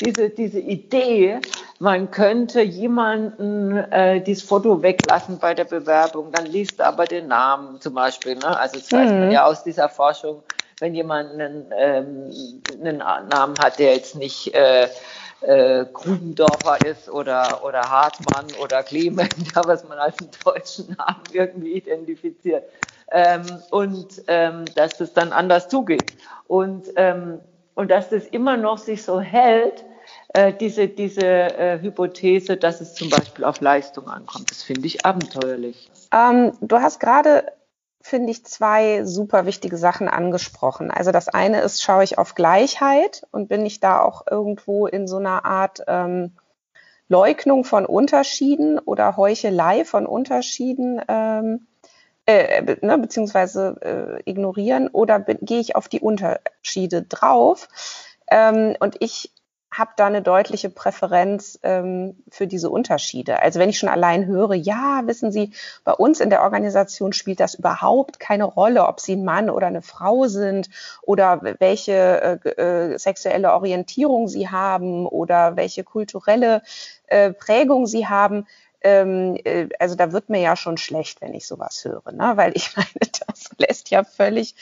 diese, 0.00 0.30
diese 0.30 0.60
Idee, 0.60 1.40
man 1.80 2.10
könnte 2.10 2.60
jemanden 2.62 3.76
äh, 3.76 4.20
dieses 4.20 4.44
Foto 4.44 4.82
weglassen 4.82 5.38
bei 5.38 5.54
der 5.54 5.64
Bewerbung, 5.64 6.30
dann 6.32 6.46
liest 6.46 6.78
er 6.80 6.86
aber 6.86 7.04
den 7.04 7.28
Namen 7.28 7.80
zum 7.80 7.94
Beispiel. 7.94 8.36
Ne? 8.36 8.58
Also 8.58 8.78
das 8.78 8.90
mhm. 8.90 8.96
weiß 8.96 9.10
man 9.10 9.26
mhm. 9.26 9.32
ja 9.32 9.44
aus 9.44 9.64
dieser 9.64 9.88
Forschung, 9.88 10.42
wenn 10.80 10.94
jemand 10.94 11.32
einen, 11.32 11.72
ähm, 11.76 12.30
einen 12.80 12.98
Namen 12.98 13.54
hat, 13.58 13.78
der 13.78 13.94
jetzt 13.94 14.14
nicht 14.14 14.54
äh, 14.54 14.88
äh, 15.40 15.84
Grubendorfer 15.92 16.84
ist 16.84 17.08
oder, 17.08 17.64
oder 17.64 17.80
Hartmann 17.80 18.46
oder 18.62 18.82
Clement, 18.82 19.32
was 19.54 19.88
man 19.88 19.98
als 19.98 20.18
einen 20.18 20.30
deutschen 20.44 20.96
Namen 20.96 21.22
irgendwie 21.32 21.72
identifiziert. 21.72 22.64
Ähm, 23.10 23.42
und 23.70 24.22
ähm, 24.26 24.64
dass 24.74 24.98
das 24.98 25.14
dann 25.14 25.32
anders 25.32 25.68
zugeht. 25.68 26.12
Und, 26.46 26.88
ähm, 26.96 27.40
und 27.74 27.90
dass 27.90 28.10
das 28.10 28.26
immer 28.26 28.56
noch 28.56 28.78
sich 28.78 29.02
so 29.02 29.20
hält, 29.20 29.84
äh, 30.34 30.52
diese, 30.52 30.88
diese 30.88 31.24
äh, 31.24 31.80
Hypothese, 31.80 32.56
dass 32.56 32.80
es 32.80 32.94
zum 32.94 33.08
Beispiel 33.08 33.44
auf 33.44 33.60
Leistung 33.60 34.08
ankommt. 34.08 34.50
Das 34.50 34.62
finde 34.62 34.86
ich 34.86 35.06
abenteuerlich. 35.06 35.90
Ähm, 36.12 36.52
du 36.60 36.76
hast 36.76 37.00
gerade 37.00 37.44
finde 38.08 38.30
ich, 38.30 38.44
zwei 38.44 39.04
super 39.04 39.46
wichtige 39.46 39.76
Sachen 39.76 40.08
angesprochen. 40.08 40.90
Also 40.90 41.12
das 41.12 41.28
eine 41.28 41.60
ist, 41.60 41.82
schaue 41.82 42.04
ich 42.04 42.18
auf 42.18 42.34
Gleichheit 42.34 43.26
und 43.30 43.48
bin 43.48 43.64
ich 43.64 43.80
da 43.80 44.00
auch 44.00 44.26
irgendwo 44.28 44.86
in 44.86 45.06
so 45.06 45.18
einer 45.18 45.44
Art 45.44 45.82
ähm, 45.86 46.32
Leugnung 47.08 47.64
von 47.64 47.86
Unterschieden 47.86 48.78
oder 48.78 49.16
Heuchelei 49.16 49.84
von 49.84 50.06
Unterschieden, 50.06 51.00
ähm, 51.08 51.66
äh, 52.26 52.76
ne, 52.82 52.98
beziehungsweise 52.98 54.20
äh, 54.26 54.30
ignorieren 54.30 54.88
oder 54.88 55.20
gehe 55.20 55.60
ich 55.60 55.76
auf 55.76 55.88
die 55.88 56.00
Unterschiede 56.00 57.02
drauf? 57.02 57.68
Ähm, 58.30 58.76
und 58.80 58.96
ich 59.00 59.32
habe 59.70 59.90
da 59.96 60.06
eine 60.06 60.22
deutliche 60.22 60.70
Präferenz 60.70 61.58
ähm, 61.62 62.16
für 62.30 62.46
diese 62.46 62.70
Unterschiede. 62.70 63.42
Also 63.42 63.60
wenn 63.60 63.68
ich 63.68 63.78
schon 63.78 63.88
allein 63.88 64.26
höre, 64.26 64.54
ja, 64.54 65.02
wissen 65.04 65.30
Sie, 65.30 65.52
bei 65.84 65.92
uns 65.92 66.20
in 66.20 66.30
der 66.30 66.42
Organisation 66.42 67.12
spielt 67.12 67.40
das 67.40 67.54
überhaupt 67.54 68.18
keine 68.18 68.44
Rolle, 68.44 68.86
ob 68.86 69.00
Sie 69.00 69.14
ein 69.14 69.24
Mann 69.24 69.50
oder 69.50 69.66
eine 69.66 69.82
Frau 69.82 70.26
sind 70.26 70.70
oder 71.02 71.40
welche 71.58 72.40
äh, 72.44 72.48
äh, 72.48 72.98
sexuelle 72.98 73.52
Orientierung 73.52 74.28
Sie 74.28 74.48
haben 74.48 75.06
oder 75.06 75.56
welche 75.56 75.84
kulturelle 75.84 76.62
äh, 77.06 77.32
Prägung 77.32 77.86
Sie 77.86 78.06
haben. 78.06 78.46
Ähm, 78.80 79.36
äh, 79.44 79.68
also 79.78 79.96
da 79.96 80.12
wird 80.12 80.28
mir 80.28 80.40
ja 80.40 80.54
schon 80.54 80.76
schlecht, 80.76 81.20
wenn 81.20 81.34
ich 81.34 81.46
sowas 81.46 81.84
höre, 81.84 82.12
ne? 82.12 82.32
weil 82.36 82.52
ich 82.56 82.70
meine, 82.76 82.88
das 83.26 83.50
lässt 83.58 83.90
ja 83.90 84.04
völlig 84.04 84.54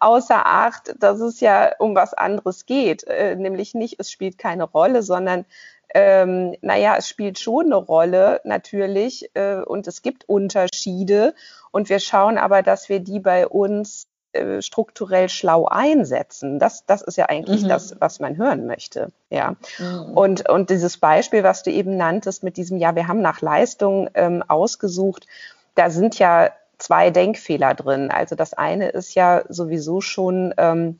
außer 0.00 0.46
Acht, 0.46 0.94
dass 0.98 1.20
es 1.20 1.40
ja 1.40 1.72
um 1.78 1.94
was 1.94 2.12
anderes 2.14 2.66
geht, 2.66 3.04
äh, 3.04 3.34
nämlich 3.36 3.74
nicht, 3.74 3.98
es 3.98 4.10
spielt 4.10 4.36
keine 4.38 4.64
Rolle, 4.64 5.02
sondern 5.02 5.46
ähm, 5.94 6.54
naja, 6.62 6.96
es 6.96 7.08
spielt 7.08 7.38
schon 7.38 7.66
eine 7.66 7.76
Rolle 7.76 8.40
natürlich 8.44 9.30
äh, 9.34 9.56
und 9.56 9.86
es 9.86 10.02
gibt 10.02 10.28
Unterschiede 10.28 11.34
und 11.70 11.88
wir 11.88 12.00
schauen 12.00 12.38
aber, 12.38 12.62
dass 12.62 12.88
wir 12.88 13.00
die 13.00 13.20
bei 13.20 13.46
uns 13.46 14.06
äh, 14.32 14.62
strukturell 14.62 15.28
schlau 15.28 15.66
einsetzen. 15.66 16.58
Das, 16.58 16.86
das 16.86 17.02
ist 17.02 17.16
ja 17.16 17.26
eigentlich 17.26 17.62
mhm. 17.64 17.68
das, 17.68 17.94
was 18.00 18.20
man 18.20 18.36
hören 18.36 18.66
möchte. 18.66 19.12
Ja. 19.30 19.56
Mhm. 19.78 20.16
Und, 20.16 20.48
und 20.48 20.70
dieses 20.70 20.96
Beispiel, 20.96 21.42
was 21.42 21.62
du 21.62 21.70
eben 21.70 21.96
nanntest 21.96 22.42
mit 22.42 22.56
diesem, 22.56 22.78
ja, 22.78 22.94
wir 22.94 23.08
haben 23.08 23.20
nach 23.20 23.40
Leistung 23.40 24.08
ähm, 24.14 24.42
ausgesucht, 24.46 25.26
da 25.74 25.90
sind 25.90 26.18
ja 26.18 26.50
zwei 26.78 27.10
Denkfehler 27.10 27.74
drin. 27.74 28.10
Also 28.10 28.34
das 28.34 28.54
eine 28.54 28.88
ist 28.88 29.14
ja 29.14 29.44
sowieso 29.48 30.00
schon, 30.00 30.54
ähm, 30.56 30.98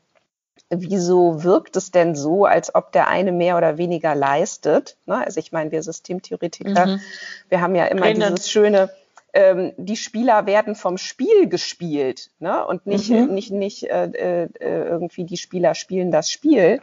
wieso 0.69 1.43
wirkt 1.43 1.75
es 1.75 1.91
denn 1.91 2.15
so, 2.15 2.45
als 2.45 2.73
ob 2.73 2.91
der 2.91 3.07
eine 3.07 3.31
mehr 3.31 3.57
oder 3.57 3.77
weniger 3.77 4.15
leistet? 4.15 4.97
Ne? 5.05 5.23
Also 5.25 5.39
ich 5.39 5.51
meine, 5.51 5.71
wir 5.71 5.83
Systemtheoretiker, 5.83 6.85
mhm. 6.85 7.01
wir 7.49 7.61
haben 7.61 7.75
ja 7.75 7.85
immer 7.85 8.03
Kennen. 8.03 8.21
dieses 8.21 8.49
schöne, 8.49 8.89
ähm, 9.33 9.73
die 9.77 9.95
Spieler 9.95 10.45
werden 10.45 10.75
vom 10.75 10.97
Spiel 10.97 11.49
gespielt 11.49 12.29
ne? 12.39 12.65
und 12.65 12.85
nicht, 12.85 13.09
mhm. 13.09 13.33
nicht, 13.33 13.51
nicht 13.51 13.83
äh, 13.83 14.05
äh, 14.05 14.49
irgendwie 14.59 15.25
die 15.25 15.37
Spieler 15.37 15.73
spielen 15.75 16.11
das 16.11 16.29
Spiel. 16.29 16.81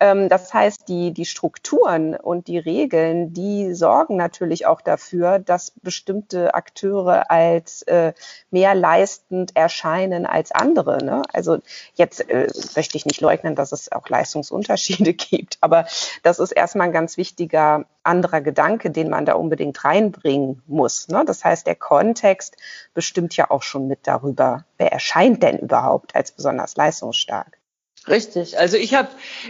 Ähm, 0.00 0.28
das 0.28 0.52
heißt, 0.52 0.88
die, 0.88 1.12
die 1.12 1.24
Strukturen 1.24 2.14
und 2.14 2.48
die 2.48 2.58
Regeln, 2.58 3.32
die 3.32 3.74
sorgen 3.74 4.16
natürlich 4.16 4.66
auch 4.66 4.80
dafür, 4.80 5.38
dass 5.38 5.72
bestimmte 5.82 6.54
Akteure 6.54 7.30
als 7.30 7.82
äh, 7.82 8.12
mehr 8.50 8.74
leistend 8.74 9.56
erscheinen 9.56 10.26
als 10.26 10.52
andere. 10.52 11.04
Ne? 11.04 11.22
Also 11.32 11.58
jetzt 11.94 12.28
äh, 12.28 12.48
möchte 12.74 12.96
ich 12.96 13.06
nicht 13.06 13.20
leugnen, 13.20 13.54
dass 13.54 13.72
es 13.72 13.90
auch 13.92 14.08
Leistungsunterschiede 14.08 15.14
gibt, 15.14 15.58
aber 15.60 15.86
das 16.22 16.38
ist 16.38 16.52
erstmal 16.52 16.88
ein 16.88 16.92
ganz 16.92 17.16
wichtiger 17.16 17.84
anderer 18.02 18.40
Gedanke, 18.40 18.90
den 18.90 19.10
man 19.10 19.26
da 19.26 19.34
unbedingt 19.34 19.84
reinbringen 19.84 20.62
muss. 20.66 21.08
Ne? 21.08 21.24
Das 21.26 21.44
heißt, 21.44 21.66
der 21.66 21.74
Kontext 21.74 22.56
bestimmt 22.94 23.36
ja 23.36 23.50
auch 23.50 23.62
schon 23.62 23.88
mit 23.88 24.06
darüber, 24.06 24.64
wer 24.78 24.92
erscheint 24.92 25.42
denn 25.42 25.58
überhaupt 25.58 26.14
als 26.14 26.32
besonders 26.32 26.76
leistungsstark. 26.76 27.58
Richtig. 28.08 28.58
Also 28.58 28.76
ich 28.76 28.94
habe 28.94 29.08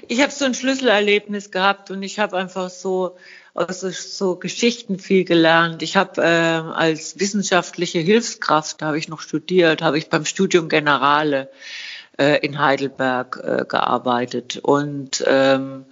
ich 0.09 0.23
hab 0.23 0.33
so 0.33 0.47
ein 0.47 0.55
Schlüsselerlebnis 0.55 1.51
gehabt 1.51 1.91
und 1.91 2.03
ich 2.03 2.19
habe 2.19 2.37
einfach 2.39 2.71
so 2.71 3.17
aus 3.53 3.81
so 3.81 4.37
Geschichten 4.37 4.99
viel 4.99 5.25
gelernt. 5.25 5.83
Ich 5.83 5.97
habe 5.97 6.23
äh, 6.23 6.27
als 6.27 7.19
wissenschaftliche 7.19 7.99
Hilfskraft, 7.99 8.81
da 8.81 8.87
habe 8.87 8.99
ich 8.99 9.09
noch 9.09 9.21
studiert, 9.21 9.83
habe 9.83 9.99
ich 9.99 10.09
beim 10.09 10.25
Studium 10.25 10.69
Generale 10.69 11.51
äh, 12.19 12.39
in 12.45 12.59
Heidelberg 12.59 13.41
äh, 13.43 13.65
gearbeitet 13.67 14.59
und 14.59 15.23
ähm, 15.27 15.85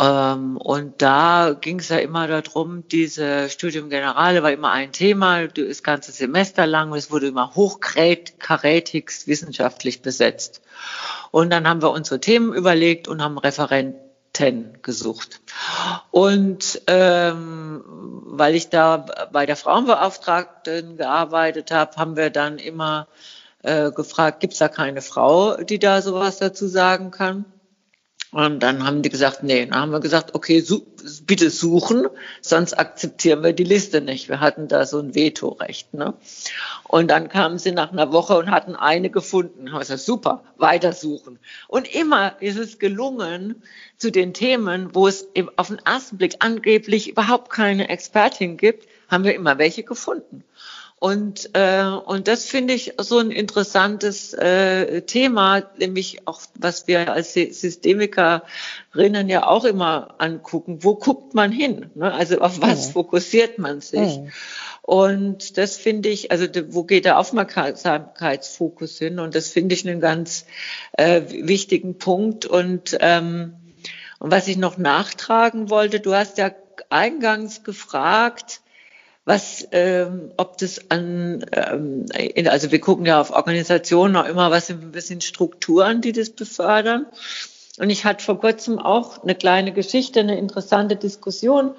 und 0.00 0.94
da 1.02 1.54
ging 1.60 1.80
es 1.80 1.90
ja 1.90 1.98
immer 1.98 2.26
darum, 2.26 2.88
diese 2.88 3.50
Studium 3.50 3.90
Generale 3.90 4.42
war 4.42 4.50
immer 4.50 4.70
ein 4.70 4.92
Thema, 4.92 5.46
das 5.46 5.82
ganze 5.82 6.10
Semester 6.10 6.66
lang, 6.66 6.94
es 6.94 7.10
wurde 7.10 7.26
immer 7.26 7.54
hochkarätigst 7.54 9.26
wissenschaftlich 9.26 10.00
besetzt. 10.00 10.62
Und 11.32 11.50
dann 11.50 11.68
haben 11.68 11.82
wir 11.82 11.90
unsere 11.90 12.18
Themen 12.18 12.54
überlegt 12.54 13.08
und 13.08 13.20
haben 13.20 13.36
Referenten 13.36 14.78
gesucht. 14.80 15.42
Und 16.10 16.80
ähm, 16.86 17.82
weil 17.84 18.54
ich 18.54 18.70
da 18.70 19.04
bei 19.32 19.44
der 19.44 19.56
Frauenbeauftragten 19.56 20.96
gearbeitet 20.96 21.72
habe, 21.72 21.96
haben 21.96 22.16
wir 22.16 22.30
dann 22.30 22.56
immer 22.56 23.06
äh, 23.62 23.90
gefragt, 23.90 24.40
gibt 24.40 24.54
es 24.54 24.60
da 24.60 24.68
keine 24.68 25.02
Frau, 25.02 25.58
die 25.58 25.78
da 25.78 26.00
sowas 26.00 26.38
dazu 26.38 26.68
sagen 26.68 27.10
kann? 27.10 27.44
Und 28.32 28.60
dann 28.60 28.86
haben 28.86 29.02
die 29.02 29.08
gesagt, 29.08 29.42
nee. 29.42 29.66
Dann 29.66 29.80
haben 29.80 29.92
wir 29.92 30.00
gesagt, 30.00 30.34
okay, 30.34 30.60
su 30.60 30.82
bitte 31.26 31.50
suchen, 31.50 32.06
sonst 32.42 32.74
akzeptieren 32.74 33.42
wir 33.42 33.52
die 33.52 33.64
Liste 33.64 34.00
nicht. 34.00 34.28
Wir 34.28 34.40
hatten 34.40 34.68
da 34.68 34.84
so 34.84 34.98
ein 35.00 35.14
Vetorecht. 35.14 35.94
Ne? 35.94 36.14
Und 36.84 37.10
dann 37.10 37.28
kamen 37.28 37.58
sie 37.58 37.72
nach 37.72 37.90
einer 37.90 38.12
Woche 38.12 38.36
und 38.36 38.50
hatten 38.50 38.76
eine 38.76 39.10
gefunden. 39.10 39.72
Haben 39.72 39.80
gesagt, 39.80 40.00
super, 40.00 40.44
weitersuchen. 40.58 41.38
Und 41.68 41.92
immer 41.92 42.40
ist 42.40 42.58
es 42.58 42.78
gelungen, 42.78 43.62
zu 43.96 44.10
den 44.10 44.32
Themen, 44.32 44.94
wo 44.94 45.08
es 45.08 45.26
auf 45.56 45.68
den 45.68 45.78
ersten 45.78 46.16
Blick 46.16 46.36
angeblich 46.38 47.08
überhaupt 47.08 47.50
keine 47.50 47.88
Expertin 47.88 48.56
gibt, 48.56 48.88
haben 49.08 49.24
wir 49.24 49.34
immer 49.34 49.58
welche 49.58 49.82
gefunden. 49.82 50.44
Und, 51.00 51.50
äh, 51.54 51.82
und 51.82 52.28
das 52.28 52.44
finde 52.44 52.74
ich 52.74 52.92
so 52.98 53.20
ein 53.20 53.30
interessantes 53.30 54.34
äh, 54.34 55.00
Thema, 55.00 55.62
nämlich 55.78 56.28
auch, 56.28 56.42
was 56.58 56.88
wir 56.88 57.10
als 57.10 57.32
Systemikerinnen 57.32 59.30
ja 59.30 59.46
auch 59.46 59.64
immer 59.64 60.16
angucken. 60.18 60.84
Wo 60.84 60.96
guckt 60.96 61.32
man 61.32 61.52
hin? 61.52 61.90
Ne? 61.94 62.12
Also 62.12 62.40
auf 62.40 62.60
was 62.60 62.88
mhm. 62.88 62.92
fokussiert 62.92 63.58
man 63.58 63.80
sich? 63.80 64.18
Mhm. 64.18 64.30
Und 64.82 65.56
das 65.56 65.78
finde 65.78 66.10
ich, 66.10 66.32
also 66.32 66.44
wo 66.68 66.84
geht 66.84 67.06
der 67.06 67.18
Aufmerksamkeitsfokus 67.18 68.98
hin? 68.98 69.20
Und 69.20 69.34
das 69.34 69.48
finde 69.48 69.74
ich 69.74 69.88
einen 69.88 70.00
ganz 70.00 70.44
äh, 70.92 71.22
wichtigen 71.30 71.96
Punkt. 71.96 72.44
Und, 72.44 72.98
ähm, 73.00 73.54
und 74.18 74.30
was 74.30 74.48
ich 74.48 74.58
noch 74.58 74.76
nachtragen 74.76 75.70
wollte, 75.70 75.98
du 75.98 76.14
hast 76.14 76.36
ja 76.36 76.50
eingangs 76.90 77.64
gefragt, 77.64 78.60
was, 79.24 79.68
ähm, 79.72 80.32
ob 80.36 80.58
das 80.58 80.90
an, 80.90 81.44
ähm, 81.52 82.06
also 82.46 82.72
wir 82.72 82.80
gucken 82.80 83.06
ja 83.06 83.20
auf 83.20 83.30
Organisationen 83.30 84.16
auch 84.16 84.26
immer, 84.26 84.50
was 84.50 84.68
sind 84.68 84.82
ein 84.82 84.92
bisschen 84.92 85.20
Strukturen, 85.20 86.00
die 86.00 86.12
das 86.12 86.30
befördern. 86.30 87.06
Und 87.78 87.90
ich 87.90 88.04
hatte 88.04 88.24
vor 88.24 88.40
kurzem 88.40 88.78
auch 88.78 89.22
eine 89.22 89.34
kleine 89.34 89.72
Geschichte, 89.72 90.20
eine 90.20 90.38
interessante 90.38 90.96
Diskussion 90.96 91.74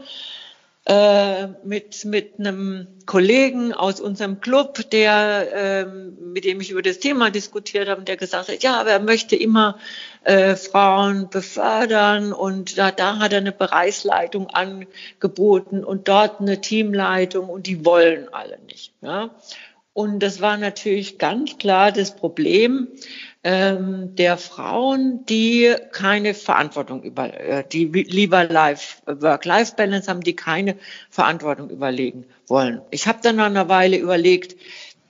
äh, 0.85 1.47
mit, 1.63 2.05
mit 2.05 2.39
einem 2.39 2.87
Kollegen 3.05 3.73
aus 3.73 3.99
unserem 3.99 4.41
Club, 4.41 4.89
der, 4.89 5.53
äh, 5.53 5.85
mit 5.85 6.43
dem 6.43 6.59
ich 6.59 6.71
über 6.71 6.81
das 6.81 6.99
Thema 6.99 7.29
diskutiert 7.29 7.87
habe, 7.87 8.01
der 8.01 8.17
gesagt 8.17 8.49
hat, 8.49 8.63
ja, 8.63 8.79
aber 8.79 8.91
er 8.91 8.99
möchte 8.99 9.35
immer 9.35 9.77
äh, 10.23 10.55
Frauen 10.55 11.29
befördern 11.29 12.31
und 12.33 12.77
da, 12.77 12.91
da 12.91 13.17
hat 13.17 13.33
er 13.33 13.39
eine 13.39 13.51
Bereichsleitung 13.51 14.49
angeboten 14.49 15.83
und 15.83 16.07
dort 16.07 16.39
eine 16.39 16.61
Teamleitung 16.61 17.49
und 17.49 17.65
die 17.67 17.85
wollen 17.85 18.27
alle 18.31 18.59
nicht. 18.67 18.93
Ja? 19.01 19.31
Und 19.93 20.19
das 20.19 20.39
war 20.39 20.57
natürlich 20.57 21.17
ganz 21.17 21.57
klar 21.57 21.91
das 21.91 22.15
Problem, 22.15 22.87
ähm, 23.43 24.15
der 24.15 24.37
Frauen, 24.37 25.25
die 25.25 25.75
keine 25.91 26.33
Verantwortung 26.33 27.03
über, 27.03 27.33
äh, 27.33 27.63
die 27.67 27.85
lieber 27.85 28.45
Life, 28.45 29.01
Work-Life-Balance 29.05 30.09
haben, 30.09 30.21
die 30.21 30.35
keine 30.35 30.77
Verantwortung 31.09 31.69
überlegen 31.71 32.25
wollen. 32.47 32.81
Ich 32.91 33.07
habe 33.07 33.19
dann 33.21 33.37
nach 33.37 33.47
einer 33.47 33.67
Weile 33.67 33.97
überlegt, 33.97 34.55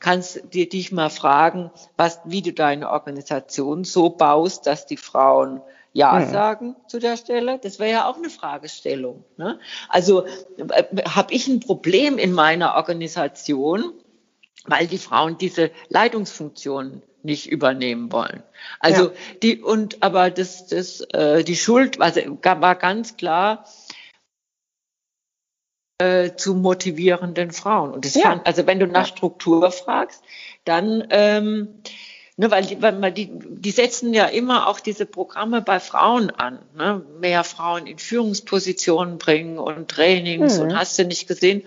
kannst 0.01 0.53
dir 0.53 0.67
dich 0.67 0.91
mal 0.91 1.09
fragen, 1.09 1.71
was, 1.95 2.19
wie 2.25 2.41
du 2.41 2.51
deine 2.51 2.89
Organisation 2.89 3.85
so 3.85 4.09
baust, 4.09 4.67
dass 4.67 4.85
die 4.85 4.97
Frauen 4.97 5.61
ja 5.93 6.19
hm. 6.19 6.31
sagen 6.31 6.75
zu 6.87 6.99
der 6.99 7.15
Stelle. 7.15 7.59
Das 7.61 7.79
wäre 7.79 7.91
ja 7.91 8.09
auch 8.09 8.17
eine 8.17 8.29
Fragestellung. 8.29 9.23
Ne? 9.37 9.59
Also 9.87 10.25
äh, 10.57 10.83
habe 11.07 11.33
ich 11.33 11.47
ein 11.47 11.59
Problem 11.59 12.17
in 12.17 12.33
meiner 12.33 12.75
Organisation, 12.75 13.93
weil 14.65 14.87
die 14.87 14.97
Frauen 14.97 15.37
diese 15.37 15.71
Leitungsfunktionen 15.89 17.03
nicht 17.23 17.47
übernehmen 17.47 18.11
wollen. 18.11 18.41
Also 18.79 19.05
ja. 19.05 19.11
die 19.43 19.61
und 19.61 20.01
aber 20.01 20.31
das 20.31 20.65
das 20.67 21.01
äh, 21.13 21.43
die 21.43 21.55
Schuld 21.55 22.01
also 22.01 22.21
war 22.41 22.75
ganz 22.75 23.15
klar 23.17 23.65
äh, 26.01 26.35
zu 26.35 26.55
motivierenden 26.55 27.51
Frauen 27.51 27.91
und 27.91 28.05
das 28.05 28.15
ja. 28.15 28.23
fand, 28.23 28.47
also 28.47 28.65
wenn 28.67 28.79
du 28.79 28.87
nach 28.87 29.05
Struktur 29.05 29.71
fragst, 29.71 30.23
dann 30.65 31.07
ähm, 31.09 31.81
Ne, 32.37 32.49
weil, 32.49 32.81
weil 32.81 33.11
die, 33.11 33.29
die 33.29 33.69
setzen 33.71 34.15
ja 34.15 34.25
immer 34.25 34.67
auch 34.67 34.79
diese 34.79 35.05
Programme 35.05 35.61
bei 35.61 35.79
Frauen 35.79 36.31
an. 36.31 36.59
Ne? 36.75 37.05
Mehr 37.19 37.43
Frauen 37.43 37.85
in 37.85 37.99
Führungspositionen 37.99 39.19
bringen 39.19 39.59
und 39.59 39.89
Trainings 39.89 40.57
mhm. 40.57 40.63
und 40.63 40.75
hast 40.75 40.97
du 40.97 41.05
nicht 41.05 41.27
gesehen. 41.27 41.61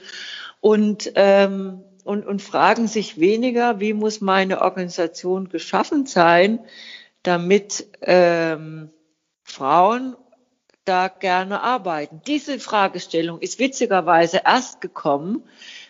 Und 0.61 1.13
ähm, 1.15 1.85
und, 2.05 2.27
und 2.27 2.43
fragen 2.43 2.87
sich 2.87 3.19
weniger, 3.19 3.81
wie 3.81 3.95
muss 3.95 4.21
meine 4.21 4.61
Organisation 4.61 5.49
geschaffen 5.49 6.07
sein, 6.07 6.61
damit 7.23 7.87
ähm, 8.03 8.91
Frauen 9.43 10.15
da 10.85 11.09
gerne 11.09 11.63
arbeiten. 11.63 12.21
Diese 12.27 12.59
Fragestellung 12.59 13.41
ist 13.41 13.59
witzigerweise 13.59 14.43
erst 14.45 14.81
gekommen, 14.81 15.43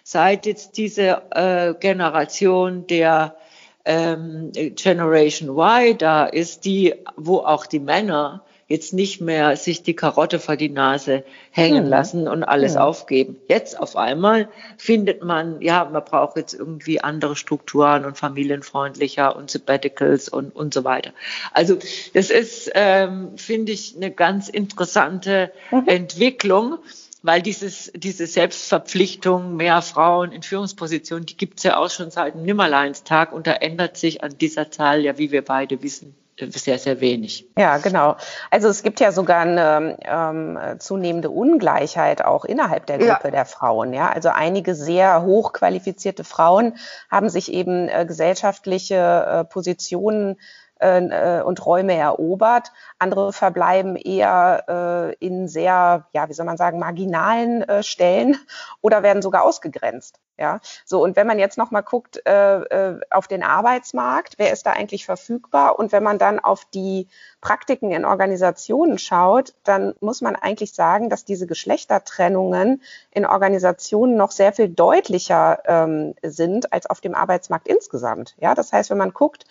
seit 0.02 0.46
jetzt 0.46 0.76
diese 0.76 1.22
äh, 1.30 1.74
Generation 1.74 2.86
der 2.86 3.36
ähm, 3.84 4.52
Generation 4.52 5.50
Y 5.58 5.98
da 5.98 6.24
ist, 6.24 6.64
die, 6.64 6.94
wo 7.16 7.38
auch 7.38 7.66
die 7.66 7.80
Männer 7.80 8.44
jetzt 8.66 8.92
nicht 8.92 9.20
mehr 9.20 9.56
sich 9.56 9.82
die 9.82 9.94
Karotte 9.94 10.38
vor 10.38 10.56
die 10.56 10.68
Nase 10.68 11.24
hängen 11.50 11.84
mhm. 11.84 11.90
lassen 11.90 12.28
und 12.28 12.44
alles 12.44 12.74
mhm. 12.74 12.80
aufgeben. 12.80 13.36
Jetzt 13.48 13.78
auf 13.78 13.96
einmal 13.96 14.48
findet 14.78 15.22
man, 15.22 15.60
ja, 15.60 15.84
man 15.84 16.04
braucht 16.04 16.36
jetzt 16.36 16.54
irgendwie 16.54 17.00
andere 17.00 17.36
Strukturen 17.36 18.04
und 18.04 18.16
familienfreundlicher 18.16 19.36
und 19.36 19.50
Sabbaticals 19.50 20.28
und, 20.28 20.54
und 20.54 20.72
so 20.72 20.84
weiter. 20.84 21.12
Also 21.52 21.78
das 22.14 22.30
ist, 22.30 22.70
ähm, 22.74 23.36
finde 23.36 23.72
ich, 23.72 23.96
eine 23.96 24.10
ganz 24.10 24.48
interessante 24.48 25.52
mhm. 25.70 25.86
Entwicklung 25.86 26.78
weil 27.24 27.40
dieses, 27.40 27.90
diese 27.96 28.26
Selbstverpflichtung, 28.26 29.56
mehr 29.56 29.80
Frauen 29.80 30.30
in 30.30 30.42
Führungspositionen, 30.42 31.24
die 31.24 31.38
gibt 31.38 31.56
es 31.56 31.64
ja 31.64 31.78
auch 31.78 31.88
schon 31.88 32.10
seit 32.10 32.34
dem 32.34 32.42
Nimmerleinstag 32.42 33.32
und 33.32 33.46
da 33.46 33.54
ändert 33.54 33.96
sich 33.96 34.22
an 34.22 34.36
dieser 34.36 34.70
Zahl 34.70 35.00
ja, 35.00 35.16
wie 35.16 35.32
wir 35.32 35.42
beide 35.42 35.82
wissen, 35.82 36.14
sehr, 36.38 36.78
sehr 36.78 37.00
wenig. 37.00 37.48
Ja, 37.56 37.78
genau. 37.78 38.16
Also 38.50 38.68
es 38.68 38.82
gibt 38.82 39.00
ja 39.00 39.12
sogar 39.12 39.40
eine 39.40 39.96
ähm, 40.02 40.58
zunehmende 40.78 41.30
Ungleichheit 41.30 42.24
auch 42.24 42.44
innerhalb 42.44 42.86
der 42.86 42.98
Gruppe 42.98 43.28
ja. 43.28 43.30
der 43.30 43.44
Frauen. 43.44 43.92
Ja, 43.92 44.10
also 44.10 44.30
einige 44.30 44.74
sehr 44.74 45.22
hochqualifizierte 45.22 46.24
Frauen 46.24 46.76
haben 47.10 47.28
sich 47.28 47.52
eben 47.52 47.88
äh, 47.88 48.04
gesellschaftliche 48.06 48.94
äh, 48.96 49.44
Positionen 49.44 50.36
äh, 50.80 51.42
und 51.42 51.64
Räume 51.64 51.94
erobert. 51.94 52.72
Andere 52.98 53.32
verbleiben 53.32 53.96
eher 53.96 54.64
äh, 54.68 55.24
in 55.24 55.48
sehr, 55.48 56.06
ja, 56.12 56.28
wie 56.28 56.32
soll 56.32 56.46
man 56.46 56.56
sagen, 56.56 56.78
marginalen 56.78 57.62
äh, 57.62 57.82
Stellen 57.82 58.36
oder 58.80 59.02
werden 59.02 59.22
sogar 59.22 59.44
ausgegrenzt. 59.44 60.20
Ja, 60.36 60.58
so 60.84 61.00
und 61.00 61.14
wenn 61.14 61.28
man 61.28 61.38
jetzt 61.38 61.58
noch 61.58 61.70
mal 61.70 61.82
guckt 61.82 62.20
äh, 62.26 62.56
äh, 62.56 63.00
auf 63.10 63.28
den 63.28 63.44
Arbeitsmarkt, 63.44 64.34
wer 64.36 64.52
ist 64.52 64.66
da 64.66 64.72
eigentlich 64.72 65.06
verfügbar? 65.06 65.78
Und 65.78 65.92
wenn 65.92 66.02
man 66.02 66.18
dann 66.18 66.40
auf 66.40 66.64
die 66.64 67.06
Praktiken 67.40 67.92
in 67.92 68.04
Organisationen 68.04 68.98
schaut, 68.98 69.54
dann 69.62 69.94
muss 70.00 70.22
man 70.22 70.34
eigentlich 70.34 70.74
sagen, 70.74 71.08
dass 71.08 71.24
diese 71.24 71.46
Geschlechtertrennungen 71.46 72.82
in 73.12 73.26
Organisationen 73.26 74.16
noch 74.16 74.32
sehr 74.32 74.52
viel 74.52 74.68
deutlicher 74.68 75.60
ähm, 75.66 76.16
sind 76.22 76.72
als 76.72 76.86
auf 76.86 77.00
dem 77.00 77.14
Arbeitsmarkt 77.14 77.68
insgesamt. 77.68 78.34
Ja, 78.40 78.56
das 78.56 78.72
heißt, 78.72 78.90
wenn 78.90 78.98
man 78.98 79.12
guckt, 79.12 79.44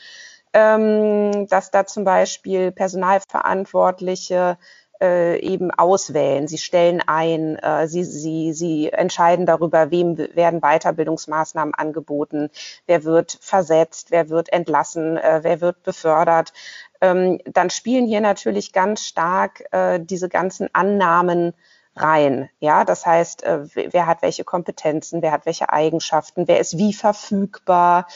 ähm, 0.54 1.48
dass 1.48 1.72
da 1.72 1.86
zum 1.86 2.04
Beispiel 2.04 2.72
Personalverantwortliche 2.72 4.58
äh, 5.02 5.40
eben 5.40 5.72
auswählen. 5.72 6.48
Sie 6.48 6.58
stellen 6.58 7.02
ein, 7.06 7.58
äh, 7.58 7.88
sie, 7.88 8.04
sie, 8.04 8.54
sie 8.54 8.90
entscheiden 8.90 9.46
darüber, 9.46 9.92
wem 9.92 10.18
werden 10.18 10.62
Weiterbildungsmaßnahmen 10.62 11.74
angeboten, 11.74 12.50
wer 12.86 13.04
wird 13.04 13.38
versetzt, 13.42 14.12
wer 14.12 14.30
wird 14.30 14.54
entlassen, 14.54 15.18
äh, 15.18 15.40
wer 15.44 15.60
wird 15.62 15.84
befördert. 15.84 16.54
Ähm, 17.02 17.40
dann 17.46 17.70
spielen 17.70 18.06
hier 18.06 18.22
natürlich 18.22 18.72
ganz 18.72 19.06
stark 19.06 19.64
äh, 19.72 20.00
diese 20.00 20.30
ganzen 20.30 20.70
Annahmen 20.74 21.54
rein. 21.96 22.50
Ja, 22.60 22.86
das 22.86 23.06
heißt, 23.06 23.44
äh, 23.44 23.68
wer 23.74 24.08
hat 24.08 24.22
welche 24.22 24.44
Kompetenzen, 24.44 25.22
wer 25.22 25.32
hat 25.32 25.46
welche 25.46 25.72
Eigenschaften, 25.72 26.48
wer 26.48 26.60
ist 26.60 26.78
wie 26.78 26.94
verfügbar, 26.94 28.08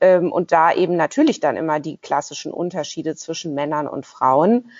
ähm, 0.00 0.32
und 0.32 0.52
da 0.52 0.72
eben 0.72 0.96
natürlich 0.96 1.40
dann 1.40 1.56
immer 1.56 1.80
die 1.80 1.98
klassischen 1.98 2.52
Unterschiede 2.52 3.16
zwischen 3.16 3.54
Männern 3.54 3.88
und 3.88 4.06
Frauen. 4.06 4.70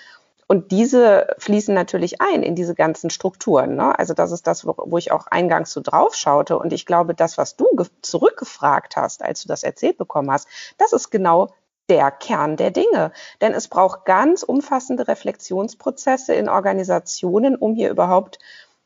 Und 0.49 0.71
diese 0.71 1.35
fließen 1.39 1.75
natürlich 1.75 2.21
ein 2.21 2.41
in 2.41 2.55
diese 2.55 2.73
ganzen 2.73 3.09
Strukturen. 3.09 3.75
Ne? 3.75 3.97
Also 3.99 4.13
das 4.13 4.31
ist 4.31 4.47
das, 4.47 4.65
wo, 4.65 4.75
wo 4.77 4.97
ich 4.97 5.11
auch 5.11 5.27
eingangs 5.27 5.71
so 5.71 5.81
drauf 5.81 6.15
schaute. 6.15 6.57
Und 6.57 6.71
ich 6.71 6.85
glaube, 6.85 7.13
das, 7.13 7.37
was 7.37 7.57
du 7.57 7.65
zurückgefragt 8.01 8.95
hast, 8.95 9.23
als 9.23 9.41
du 9.41 9.49
das 9.49 9.63
erzählt 9.63 9.97
bekommen 9.97 10.31
hast, 10.31 10.47
das 10.77 10.93
ist 10.93 11.09
genau 11.09 11.49
der 11.89 12.11
Kern 12.11 12.57
der 12.57 12.71
Dinge. 12.71 13.11
Denn 13.41 13.53
es 13.53 13.67
braucht 13.67 14.05
ganz 14.05 14.43
umfassende 14.43 15.07
Reflexionsprozesse 15.07 16.33
in 16.33 16.49
Organisationen, 16.49 17.55
um 17.55 17.75
hier 17.75 17.89
überhaupt 17.89 18.39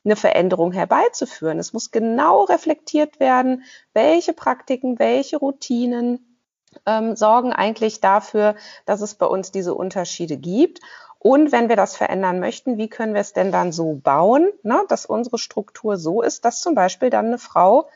eine 0.03 0.15
Veränderung 0.15 0.71
herbeizuführen. 0.71 1.59
Es 1.59 1.73
muss 1.73 1.91
genau 1.91 2.43
reflektiert 2.43 3.19
werden, 3.19 3.63
welche 3.93 4.33
Praktiken, 4.33 4.99
welche 4.99 5.37
Routinen 5.37 6.37
ähm, 6.85 7.15
sorgen 7.15 7.53
eigentlich 7.53 8.01
dafür, 8.01 8.55
dass 8.85 9.01
es 9.01 9.15
bei 9.15 9.25
uns 9.25 9.51
diese 9.51 9.75
Unterschiede 9.75 10.37
gibt. 10.37 10.79
Und 11.19 11.51
wenn 11.51 11.69
wir 11.69 11.75
das 11.75 11.95
verändern 11.95 12.39
möchten, 12.39 12.77
wie 12.77 12.89
können 12.89 13.13
wir 13.13 13.21
es 13.21 13.33
denn 13.33 13.51
dann 13.51 13.71
so 13.71 13.93
bauen, 13.93 14.49
ne, 14.63 14.83
dass 14.89 15.05
unsere 15.05 15.37
Struktur 15.37 15.97
so 15.97 16.23
ist, 16.23 16.45
dass 16.45 16.61
zum 16.61 16.73
Beispiel 16.73 17.11
dann 17.11 17.27
eine 17.27 17.37
Frau 17.37 17.89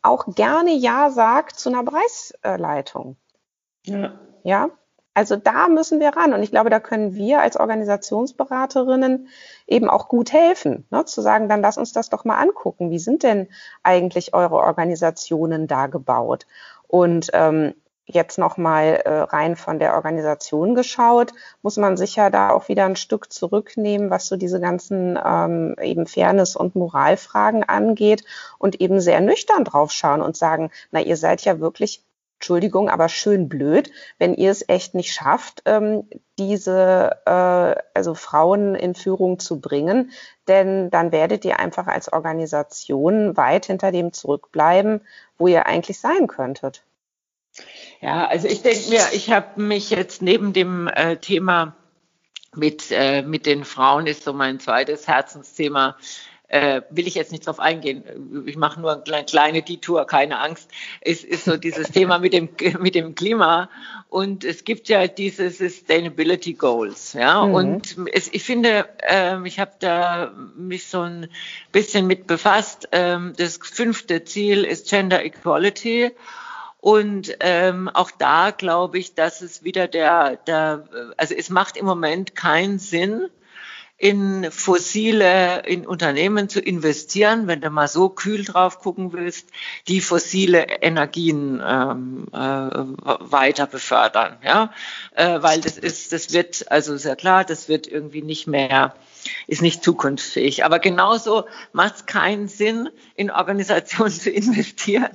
auch 0.00 0.34
gerne 0.34 0.72
Ja 0.72 1.10
sagt 1.10 1.58
zu 1.58 1.68
einer 1.68 1.84
Preisleitung. 1.84 3.16
Ja. 3.86 4.12
ja. 4.42 4.70
Also 5.12 5.36
da 5.36 5.68
müssen 5.68 6.00
wir 6.00 6.10
ran. 6.10 6.32
Und 6.32 6.42
ich 6.42 6.50
glaube, 6.50 6.70
da 6.70 6.78
können 6.78 7.14
wir 7.14 7.40
als 7.40 7.56
Organisationsberaterinnen 7.58 9.28
eben 9.66 9.90
auch 9.90 10.08
gut 10.08 10.32
helfen, 10.32 10.86
ne? 10.90 11.04
zu 11.04 11.20
sagen, 11.20 11.48
dann 11.48 11.62
lass 11.62 11.78
uns 11.78 11.92
das 11.92 12.10
doch 12.10 12.24
mal 12.24 12.36
angucken. 12.36 12.90
Wie 12.90 13.00
sind 13.00 13.22
denn 13.24 13.48
eigentlich 13.82 14.34
eure 14.34 14.56
Organisationen 14.56 15.66
da 15.66 15.88
gebaut? 15.88 16.46
Und 16.86 17.30
ähm, 17.32 17.74
jetzt 18.06 18.38
nochmal 18.38 19.02
äh, 19.04 19.10
rein 19.10 19.56
von 19.56 19.78
der 19.78 19.94
Organisation 19.94 20.74
geschaut, 20.74 21.32
muss 21.62 21.76
man 21.76 21.96
sicher 21.96 22.30
da 22.30 22.50
auch 22.50 22.68
wieder 22.68 22.84
ein 22.84 22.96
Stück 22.96 23.32
zurücknehmen, 23.32 24.10
was 24.10 24.26
so 24.26 24.36
diese 24.36 24.60
ganzen 24.60 25.18
ähm, 25.24 25.76
eben 25.80 26.06
Fairness- 26.06 26.56
und 26.56 26.74
Moralfragen 26.74 27.64
angeht 27.64 28.24
und 28.58 28.80
eben 28.80 29.00
sehr 29.00 29.20
nüchtern 29.20 29.64
drauf 29.64 29.92
schauen 29.92 30.22
und 30.22 30.36
sagen, 30.36 30.70
na, 30.90 31.00
ihr 31.00 31.16
seid 31.16 31.42
ja 31.44 31.60
wirklich 31.60 32.02
Entschuldigung, 32.40 32.88
aber 32.88 33.10
schön 33.10 33.50
blöd, 33.50 33.92
wenn 34.18 34.34
ihr 34.34 34.50
es 34.50 34.66
echt 34.66 34.94
nicht 34.94 35.12
schafft, 35.12 35.60
ähm, 35.66 36.08
diese 36.38 37.18
äh, 37.26 37.82
also 37.92 38.14
Frauen 38.14 38.74
in 38.74 38.94
Führung 38.94 39.38
zu 39.38 39.60
bringen, 39.60 40.10
denn 40.48 40.88
dann 40.88 41.12
werdet 41.12 41.44
ihr 41.44 41.60
einfach 41.60 41.86
als 41.86 42.10
Organisation 42.10 43.36
weit 43.36 43.66
hinter 43.66 43.92
dem 43.92 44.14
zurückbleiben, 44.14 45.02
wo 45.36 45.48
ihr 45.48 45.66
eigentlich 45.66 46.00
sein 46.00 46.28
könntet. 46.28 46.82
Ja, 48.00 48.26
also 48.26 48.48
ich 48.48 48.62
denke 48.62 48.88
mir, 48.88 49.02
ich 49.12 49.30
habe 49.30 49.60
mich 49.60 49.90
jetzt 49.90 50.22
neben 50.22 50.54
dem 50.54 50.88
äh, 50.88 51.18
Thema 51.18 51.76
mit, 52.54 52.90
äh, 52.90 53.20
mit 53.20 53.44
den 53.44 53.66
Frauen 53.66 54.06
ist 54.06 54.24
so 54.24 54.32
mein 54.32 54.60
zweites 54.60 55.06
Herzensthema 55.06 55.98
äh, 56.50 56.82
will 56.90 57.06
ich 57.06 57.14
jetzt 57.14 57.32
nicht 57.32 57.46
drauf 57.46 57.60
eingehen. 57.60 58.04
Ich 58.46 58.56
mache 58.56 58.80
nur 58.80 59.02
eine 59.06 59.24
kleine 59.24 59.62
Detour, 59.62 60.06
keine 60.06 60.40
Angst. 60.40 60.70
Es 61.00 61.24
ist 61.24 61.44
so 61.44 61.56
dieses 61.56 61.90
Thema 61.92 62.18
mit 62.18 62.32
dem, 62.32 62.48
mit 62.80 62.94
dem 62.94 63.14
Klima. 63.14 63.70
Und 64.08 64.44
es 64.44 64.64
gibt 64.64 64.88
ja 64.88 65.06
diese 65.06 65.50
Sustainability 65.50 66.54
Goals. 66.54 67.12
Ja, 67.12 67.46
mhm. 67.46 67.54
und 67.54 67.96
es, 68.12 68.28
ich 68.32 68.42
finde, 68.42 68.88
äh, 68.98 69.36
ich 69.46 69.60
habe 69.60 69.72
da 69.78 70.32
mich 70.56 70.88
so 70.88 71.02
ein 71.02 71.28
bisschen 71.70 72.08
mit 72.08 72.26
befasst. 72.26 72.88
Ähm, 72.90 73.32
das 73.36 73.58
fünfte 73.62 74.24
Ziel 74.24 74.64
ist 74.64 74.90
Gender 74.90 75.24
Equality. 75.24 76.10
Und 76.80 77.36
ähm, 77.40 77.88
auch 77.92 78.10
da 78.10 78.50
glaube 78.50 78.98
ich, 78.98 79.14
dass 79.14 79.42
es 79.42 79.62
wieder 79.62 79.86
der, 79.86 80.36
der, 80.36 80.88
also 81.16 81.34
es 81.34 81.50
macht 81.50 81.76
im 81.76 81.84
Moment 81.84 82.34
keinen 82.34 82.78
Sinn, 82.78 83.28
in 84.00 84.50
fossile, 84.50 85.62
in 85.66 85.86
Unternehmen 85.86 86.48
zu 86.48 86.58
investieren, 86.58 87.46
wenn 87.48 87.60
du 87.60 87.68
mal 87.68 87.86
so 87.86 88.08
kühl 88.08 88.46
drauf 88.46 88.78
gucken 88.78 89.12
willst, 89.12 89.50
die 89.88 90.00
fossile 90.00 90.62
Energien 90.80 91.62
ähm, 91.62 92.26
äh, 92.32 92.38
weiter 92.38 93.66
befördern, 93.66 94.38
ja, 94.42 94.72
äh, 95.14 95.42
weil 95.42 95.60
das 95.60 95.76
ist, 95.76 96.14
das 96.14 96.32
wird, 96.32 96.72
also 96.72 96.96
sehr 96.96 97.14
klar, 97.14 97.44
das 97.44 97.68
wird 97.68 97.86
irgendwie 97.86 98.22
nicht 98.22 98.46
mehr, 98.46 98.94
ist 99.46 99.60
nicht 99.60 99.84
zukunftsfähig. 99.84 100.64
Aber 100.64 100.78
genauso 100.78 101.44
macht 101.74 101.96
es 101.96 102.06
keinen 102.06 102.48
Sinn, 102.48 102.88
in 103.16 103.30
Organisationen 103.30 104.12
zu 104.18 104.30
investieren, 104.30 105.10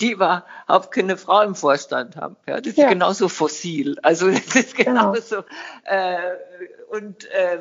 die 0.00 0.12
überhaupt 0.12 0.92
keine 0.92 1.18
Frau 1.18 1.42
im 1.42 1.54
Vorstand 1.54 2.16
haben. 2.16 2.36
Ja, 2.48 2.62
das 2.62 2.74
ja. 2.74 2.84
ist 2.84 2.90
genauso 2.90 3.28
fossil. 3.28 3.98
Also 4.02 4.30
das 4.30 4.56
ist 4.56 4.76
genau. 4.76 5.12
genauso 5.12 5.42
genau. 5.42 5.44
äh, 5.84 6.38
und 6.88 7.26
äh, 7.26 7.58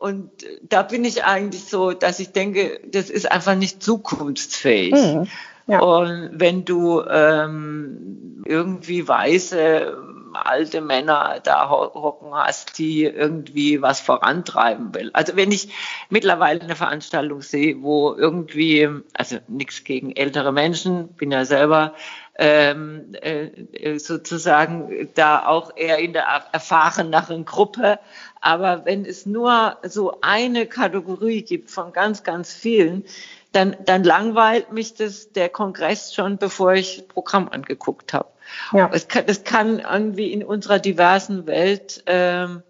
und 0.00 0.30
da 0.62 0.82
bin 0.82 1.04
ich 1.04 1.24
eigentlich 1.24 1.66
so, 1.66 1.92
dass 1.92 2.20
ich 2.20 2.32
denke, 2.32 2.80
das 2.86 3.10
ist 3.10 3.30
einfach 3.30 3.54
nicht 3.54 3.82
zukunftsfähig. 3.82 4.94
Mhm. 4.94 5.28
Ja. 5.66 5.80
Und 5.80 6.30
wenn 6.32 6.64
du 6.64 7.02
ähm, 7.02 8.42
irgendwie 8.46 9.06
weiße 9.06 9.98
alte 10.32 10.80
Männer 10.80 11.40
da 11.42 11.68
hocken 11.68 12.34
hast, 12.34 12.78
die 12.78 13.04
irgendwie 13.04 13.82
was 13.82 14.00
vorantreiben 14.00 14.94
will. 14.94 15.10
Also 15.12 15.36
wenn 15.36 15.52
ich 15.52 15.68
mittlerweile 16.08 16.62
eine 16.62 16.76
Veranstaltung 16.76 17.42
sehe, 17.42 17.82
wo 17.82 18.14
irgendwie, 18.14 18.88
also 19.12 19.36
nichts 19.48 19.84
gegen 19.84 20.12
ältere 20.12 20.52
Menschen, 20.52 21.08
bin 21.08 21.30
ja 21.30 21.44
selber 21.44 21.94
ähm, 22.40 23.14
äh, 23.20 23.98
sozusagen 23.98 25.10
da 25.14 25.46
auch 25.46 25.76
eher 25.76 25.98
in 25.98 26.14
der 26.14 26.24
erfahreneren 26.52 27.44
Gruppe. 27.44 27.98
Aber 28.40 28.86
wenn 28.86 29.04
es 29.04 29.26
nur 29.26 29.76
so 29.82 30.16
eine 30.22 30.64
Kategorie 30.64 31.42
gibt 31.42 31.70
von 31.70 31.92
ganz, 31.92 32.22
ganz 32.22 32.54
vielen, 32.54 33.04
dann, 33.52 33.76
dann 33.84 34.04
langweilt 34.04 34.72
mich 34.72 34.94
das 34.94 35.32
der 35.32 35.50
Kongress 35.50 36.14
schon, 36.14 36.38
bevor 36.38 36.72
ich 36.72 37.06
Programm 37.08 37.50
angeguckt 37.50 38.14
habe. 38.14 38.30
Ja. 38.72 38.88
Es 38.90 39.08
kann, 39.08 39.26
das 39.26 39.44
kann 39.44 39.78
irgendwie 39.78 40.32
in 40.32 40.42
unserer 40.42 40.78
diversen 40.78 41.46
Welt 41.46 42.02
ähm, 42.06 42.62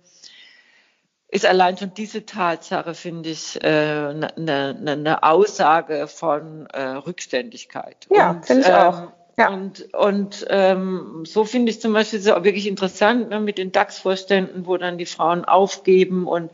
ist 1.29 1.47
allein 1.47 1.79
schon 1.79 1.95
diese 1.95 2.27
Tatsache, 2.27 2.95
finde 2.95 3.31
ich, 3.31 3.57
eine 3.63 4.33
äh, 4.37 4.41
ne, 4.41 4.77
ne, 4.81 4.97
ne 4.97 5.23
Aussage 5.23 6.09
von 6.09 6.67
äh, 6.67 6.83
Rückständigkeit. 6.83 8.09
Ja, 8.11 8.41
finde 8.43 8.63
ich 8.63 8.69
ähm, 8.69 8.75
auch. 8.75 9.13
Ja. 9.41 9.49
Und, 9.49 9.95
und 9.95 10.47
ähm, 10.51 11.25
so 11.25 11.45
finde 11.45 11.71
ich 11.71 11.81
zum 11.81 11.95
Beispiel 11.95 12.21
so 12.21 12.31
wirklich 12.45 12.67
interessant 12.67 13.31
ne, 13.31 13.41
mit 13.41 13.57
den 13.57 13.73
DAX-Vorständen, 13.73 14.67
wo 14.67 14.77
dann 14.77 14.99
die 14.99 15.07
Frauen 15.07 15.45
aufgeben 15.47 16.27
und 16.27 16.51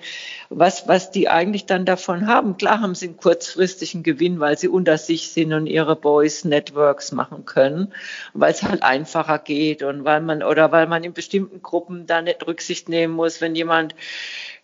was, 0.50 0.86
was 0.86 1.10
die 1.10 1.28
eigentlich 1.28 1.66
dann 1.66 1.84
davon 1.84 2.28
haben. 2.28 2.56
Klar 2.56 2.80
haben 2.80 2.94
sie 2.94 3.08
einen 3.08 3.16
kurzfristigen 3.16 4.02
Gewinn, 4.02 4.38
weil 4.38 4.56
sie 4.56 4.68
unter 4.68 4.98
sich 4.98 5.30
sind 5.30 5.52
und 5.52 5.66
ihre 5.66 5.96
Boys-Networks 5.96 7.10
machen 7.10 7.44
können, 7.44 7.92
weil 8.34 8.52
es 8.52 8.62
halt 8.62 8.82
einfacher 8.82 9.40
geht 9.40 9.82
und 9.82 10.04
weil 10.04 10.20
man 10.20 10.44
oder 10.44 10.70
weil 10.70 10.86
man 10.86 11.02
in 11.02 11.12
bestimmten 11.12 11.62
Gruppen 11.62 12.06
da 12.06 12.22
nicht 12.22 12.46
Rücksicht 12.46 12.88
nehmen 12.88 13.14
muss, 13.14 13.40
wenn 13.40 13.56
jemand 13.56 13.94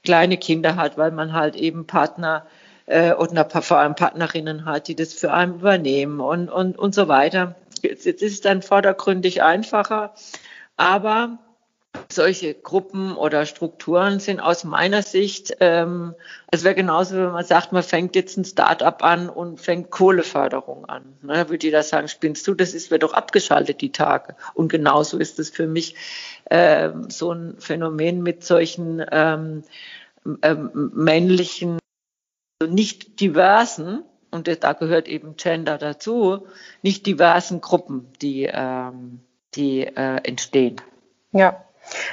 kleine 0.04 0.36
Kinder 0.36 0.76
hat, 0.76 0.96
weil 0.96 1.10
man 1.10 1.32
halt 1.32 1.56
eben 1.56 1.86
Partner 1.86 2.46
äh, 2.86 3.12
oder 3.12 3.48
vor 3.48 3.78
allem 3.78 3.94
Partnerinnen 3.94 4.64
hat, 4.64 4.88
die 4.88 4.94
das 4.94 5.14
für 5.14 5.32
einen 5.32 5.56
übernehmen 5.56 6.20
und, 6.20 6.48
und, 6.48 6.78
und 6.78 6.94
so 6.94 7.08
weiter. 7.08 7.56
Jetzt, 7.82 8.06
ist 8.06 8.22
es 8.22 8.40
dann 8.40 8.62
vordergründig 8.62 9.42
einfacher, 9.42 10.14
aber 10.76 11.38
solche 12.10 12.54
Gruppen 12.54 13.16
oder 13.16 13.46
Strukturen 13.46 14.20
sind 14.20 14.40
aus 14.40 14.64
meiner 14.64 15.02
Sicht, 15.02 15.56
ähm, 15.60 16.14
es 16.50 16.64
wäre 16.64 16.74
genauso, 16.74 17.16
wenn 17.16 17.32
man 17.32 17.44
sagt, 17.44 17.72
man 17.72 17.82
fängt 17.82 18.14
jetzt 18.16 18.36
ein 18.36 18.44
Start-up 18.44 19.02
an 19.02 19.28
und 19.28 19.60
fängt 19.60 19.90
Kohleförderung 19.90 20.86
an. 20.86 21.16
Ne, 21.22 21.48
würde 21.48 21.66
jeder 21.66 21.82
sagen, 21.82 22.08
spinnst 22.08 22.46
du, 22.46 22.54
das 22.54 22.74
ist 22.74 22.90
wird 22.90 23.02
doch 23.02 23.14
abgeschaltet 23.14 23.80
die 23.80 23.92
Tage. 23.92 24.36
Und 24.54 24.68
genauso 24.68 25.18
ist 25.18 25.38
es 25.38 25.50
für 25.50 25.66
mich 25.66 25.94
ähm, 26.50 27.10
so 27.10 27.32
ein 27.32 27.56
Phänomen 27.58 28.22
mit 28.22 28.44
solchen 28.44 29.04
ähm, 29.10 29.62
ähm, 30.42 30.92
männlichen, 30.94 31.78
nicht 32.66 33.20
diversen 33.20 34.04
und 34.32 34.64
da 34.64 34.72
gehört 34.72 35.08
eben 35.08 35.36
Gender 35.36 35.78
dazu, 35.78 36.46
nicht 36.82 37.06
diversen 37.06 37.60
Gruppen, 37.60 38.10
die, 38.20 38.48
ähm, 38.52 39.20
die 39.54 39.86
äh, 39.86 40.16
entstehen. 40.24 40.80
Ja. 41.32 41.64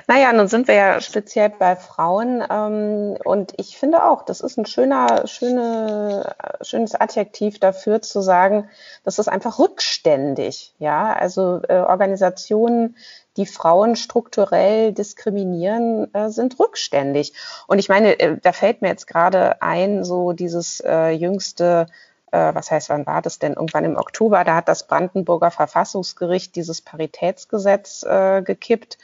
Naja, 0.08 0.34
nun 0.34 0.48
sind 0.48 0.68
wir 0.68 0.76
ja 0.76 1.00
speziell 1.00 1.50
bei 1.50 1.76
Frauen 1.76 2.44
ähm, 2.50 3.18
und 3.24 3.54
ich 3.58 3.78
finde 3.78 4.04
auch, 4.04 4.24
das 4.24 4.42
ist 4.42 4.58
ein 4.58 4.66
schöner, 4.66 5.28
schöne, 5.28 6.36
schönes 6.62 6.96
Adjektiv 6.96 7.60
dafür 7.60 8.02
zu 8.02 8.22
sagen, 8.22 8.68
das 9.04 9.20
ist 9.20 9.28
einfach 9.28 9.60
rückständig. 9.60 10.74
Ja, 10.80 11.14
also 11.14 11.62
äh, 11.70 11.78
Organisationen, 11.78 12.96
die 13.38 13.46
Frauen 13.46 13.96
strukturell 13.96 14.92
diskriminieren, 14.92 16.14
äh, 16.14 16.30
sind 16.30 16.60
rückständig. 16.60 17.34
Und 17.68 17.80
ich 17.80 17.90
meine, 17.90 18.20
äh, 18.20 18.38
da 18.42 18.52
fällt 18.52 18.82
mir 18.82 18.90
jetzt 18.90 19.08
gerade 19.08 19.62
ein, 19.62 20.04
so 20.04 20.34
dieses 20.34 20.82
äh, 20.82 21.12
jüngste 21.12 21.86
äh, 22.32 22.54
was 22.54 22.72
heißt, 22.72 22.90
wann 22.90 23.06
war 23.06 23.22
das 23.22 23.40
denn? 23.40 23.54
Irgendwann 23.54 23.86
im 23.86 23.98
Oktober, 23.98 24.44
da 24.44 24.56
hat 24.56 24.68
das 24.68 24.88
Brandenburger 24.88 25.52
Verfassungsgericht 25.52 26.56
dieses 26.56 26.82
Paritätsgesetz 26.82 28.04
äh, 28.04 28.42
gekippt. 28.42 28.98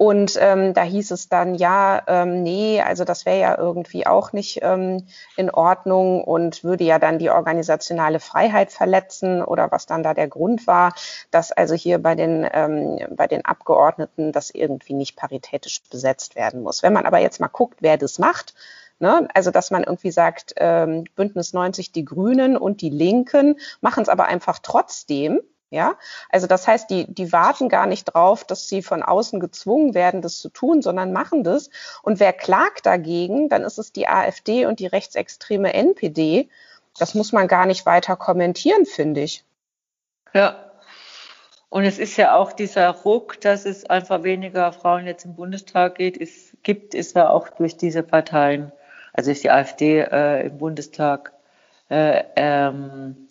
Und 0.00 0.38
ähm, 0.40 0.72
da 0.72 0.82
hieß 0.82 1.10
es 1.10 1.28
dann, 1.28 1.54
ja, 1.54 2.02
ähm, 2.06 2.42
nee, 2.42 2.80
also 2.80 3.04
das 3.04 3.26
wäre 3.26 3.38
ja 3.38 3.58
irgendwie 3.58 4.06
auch 4.06 4.32
nicht 4.32 4.60
ähm, 4.62 5.06
in 5.36 5.50
Ordnung 5.50 6.24
und 6.24 6.64
würde 6.64 6.84
ja 6.84 6.98
dann 6.98 7.18
die 7.18 7.28
organisationale 7.28 8.18
Freiheit 8.18 8.72
verletzen 8.72 9.42
oder 9.42 9.70
was 9.70 9.84
dann 9.84 10.02
da 10.02 10.14
der 10.14 10.26
Grund 10.26 10.66
war, 10.66 10.94
dass 11.30 11.52
also 11.52 11.74
hier 11.74 11.98
bei 12.02 12.14
den, 12.14 12.48
ähm, 12.50 12.98
bei 13.14 13.26
den 13.26 13.44
Abgeordneten 13.44 14.32
das 14.32 14.48
irgendwie 14.48 14.94
nicht 14.94 15.16
paritätisch 15.16 15.82
besetzt 15.90 16.34
werden 16.34 16.62
muss. 16.62 16.82
Wenn 16.82 16.94
man 16.94 17.04
aber 17.04 17.18
jetzt 17.18 17.38
mal 17.38 17.48
guckt, 17.48 17.76
wer 17.80 17.98
das 17.98 18.18
macht, 18.18 18.54
Ne? 19.00 19.26
Also, 19.32 19.50
dass 19.50 19.70
man 19.70 19.82
irgendwie 19.82 20.10
sagt, 20.10 20.52
ähm, 20.58 21.04
Bündnis 21.16 21.54
90, 21.54 21.90
die 21.90 22.04
Grünen 22.04 22.56
und 22.56 22.82
die 22.82 22.90
Linken 22.90 23.58
machen 23.80 24.02
es 24.02 24.10
aber 24.10 24.26
einfach 24.26 24.58
trotzdem. 24.58 25.40
Ja, 25.72 25.96
also 26.30 26.48
das 26.48 26.66
heißt, 26.66 26.90
die, 26.90 27.06
die 27.14 27.32
warten 27.32 27.68
gar 27.68 27.86
nicht 27.86 28.04
drauf, 28.06 28.42
dass 28.42 28.68
sie 28.68 28.82
von 28.82 29.04
außen 29.04 29.38
gezwungen 29.38 29.94
werden, 29.94 30.20
das 30.20 30.40
zu 30.40 30.48
tun, 30.48 30.82
sondern 30.82 31.12
machen 31.12 31.44
das. 31.44 31.70
Und 32.02 32.18
wer 32.18 32.32
klagt 32.32 32.86
dagegen, 32.86 33.48
dann 33.48 33.62
ist 33.62 33.78
es 33.78 33.92
die 33.92 34.08
AfD 34.08 34.66
und 34.66 34.80
die 34.80 34.88
rechtsextreme 34.88 35.72
NPD. 35.72 36.48
Das 36.98 37.14
muss 37.14 37.30
man 37.30 37.46
gar 37.46 37.66
nicht 37.66 37.86
weiter 37.86 38.16
kommentieren, 38.16 38.84
finde 38.84 39.20
ich. 39.20 39.44
Ja. 40.34 40.72
Und 41.68 41.84
es 41.84 42.00
ist 42.00 42.16
ja 42.16 42.34
auch 42.34 42.52
dieser 42.52 42.90
Ruck, 42.90 43.40
dass 43.40 43.64
es 43.64 43.88
einfach 43.88 44.24
weniger 44.24 44.72
Frauen 44.72 45.06
jetzt 45.06 45.24
im 45.24 45.36
Bundestag 45.36 45.94
geht, 45.94 46.16
ist, 46.16 46.60
gibt, 46.64 46.94
ist 46.94 47.14
ja 47.14 47.30
auch 47.30 47.48
durch 47.48 47.76
diese 47.76 48.02
Parteien 48.02 48.72
also 49.12 49.30
ist 49.30 49.44
die 49.44 49.50
AfD 49.50 50.00
äh, 50.00 50.46
im 50.46 50.58
Bundestag 50.58 51.32
äh, 51.88 52.24
ähm, 52.36 53.28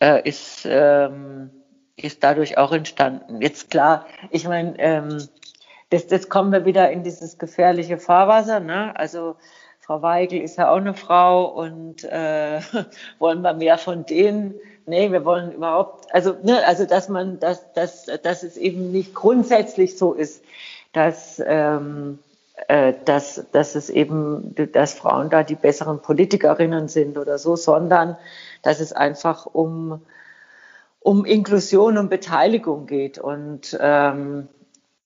äh, 0.00 0.26
ist, 0.28 0.66
ähm, 0.68 1.50
ist 1.96 2.24
dadurch 2.24 2.58
auch 2.58 2.72
entstanden. 2.72 3.40
Jetzt 3.40 3.70
klar, 3.70 4.06
ich 4.30 4.46
meine, 4.46 4.78
ähm, 4.78 5.28
das, 5.90 6.10
jetzt 6.10 6.30
kommen 6.30 6.52
wir 6.52 6.64
wieder 6.64 6.90
in 6.90 7.04
dieses 7.04 7.38
gefährliche 7.38 7.98
Fahrwasser. 7.98 8.60
Ne? 8.60 8.96
Also 8.96 9.36
Frau 9.80 10.02
Weigel 10.02 10.40
ist 10.40 10.56
ja 10.56 10.70
auch 10.70 10.78
eine 10.78 10.94
Frau 10.94 11.44
und 11.44 12.04
äh, 12.04 12.60
wollen 13.18 13.42
wir 13.42 13.52
mehr 13.52 13.78
von 13.78 14.06
denen? 14.06 14.54
Nee, 14.86 15.12
wir 15.12 15.24
wollen 15.24 15.52
überhaupt, 15.52 16.12
also, 16.12 16.36
ne, 16.42 16.66
also 16.66 16.84
dass 16.84 17.08
man, 17.08 17.38
dass, 17.38 17.72
dass, 17.72 18.06
dass 18.22 18.42
es 18.42 18.56
eben 18.56 18.92
nicht 18.92 19.14
grundsätzlich 19.14 19.96
so 19.96 20.12
ist, 20.12 20.42
dass 20.92 21.42
ähm, 21.44 22.18
äh, 22.18 22.23
dass, 23.04 23.46
dass 23.50 23.74
es 23.74 23.90
eben, 23.90 24.54
dass 24.72 24.94
Frauen 24.94 25.28
da 25.28 25.42
die 25.42 25.56
besseren 25.56 26.00
Politikerinnen 26.00 26.88
sind 26.88 27.18
oder 27.18 27.36
so, 27.36 27.56
sondern 27.56 28.16
dass 28.62 28.80
es 28.80 28.92
einfach 28.92 29.46
um, 29.46 30.02
um 31.00 31.24
Inklusion 31.24 31.98
und 31.98 32.10
Beteiligung 32.10 32.86
geht. 32.86 33.18
Und 33.18 33.76
ähm, 33.80 34.48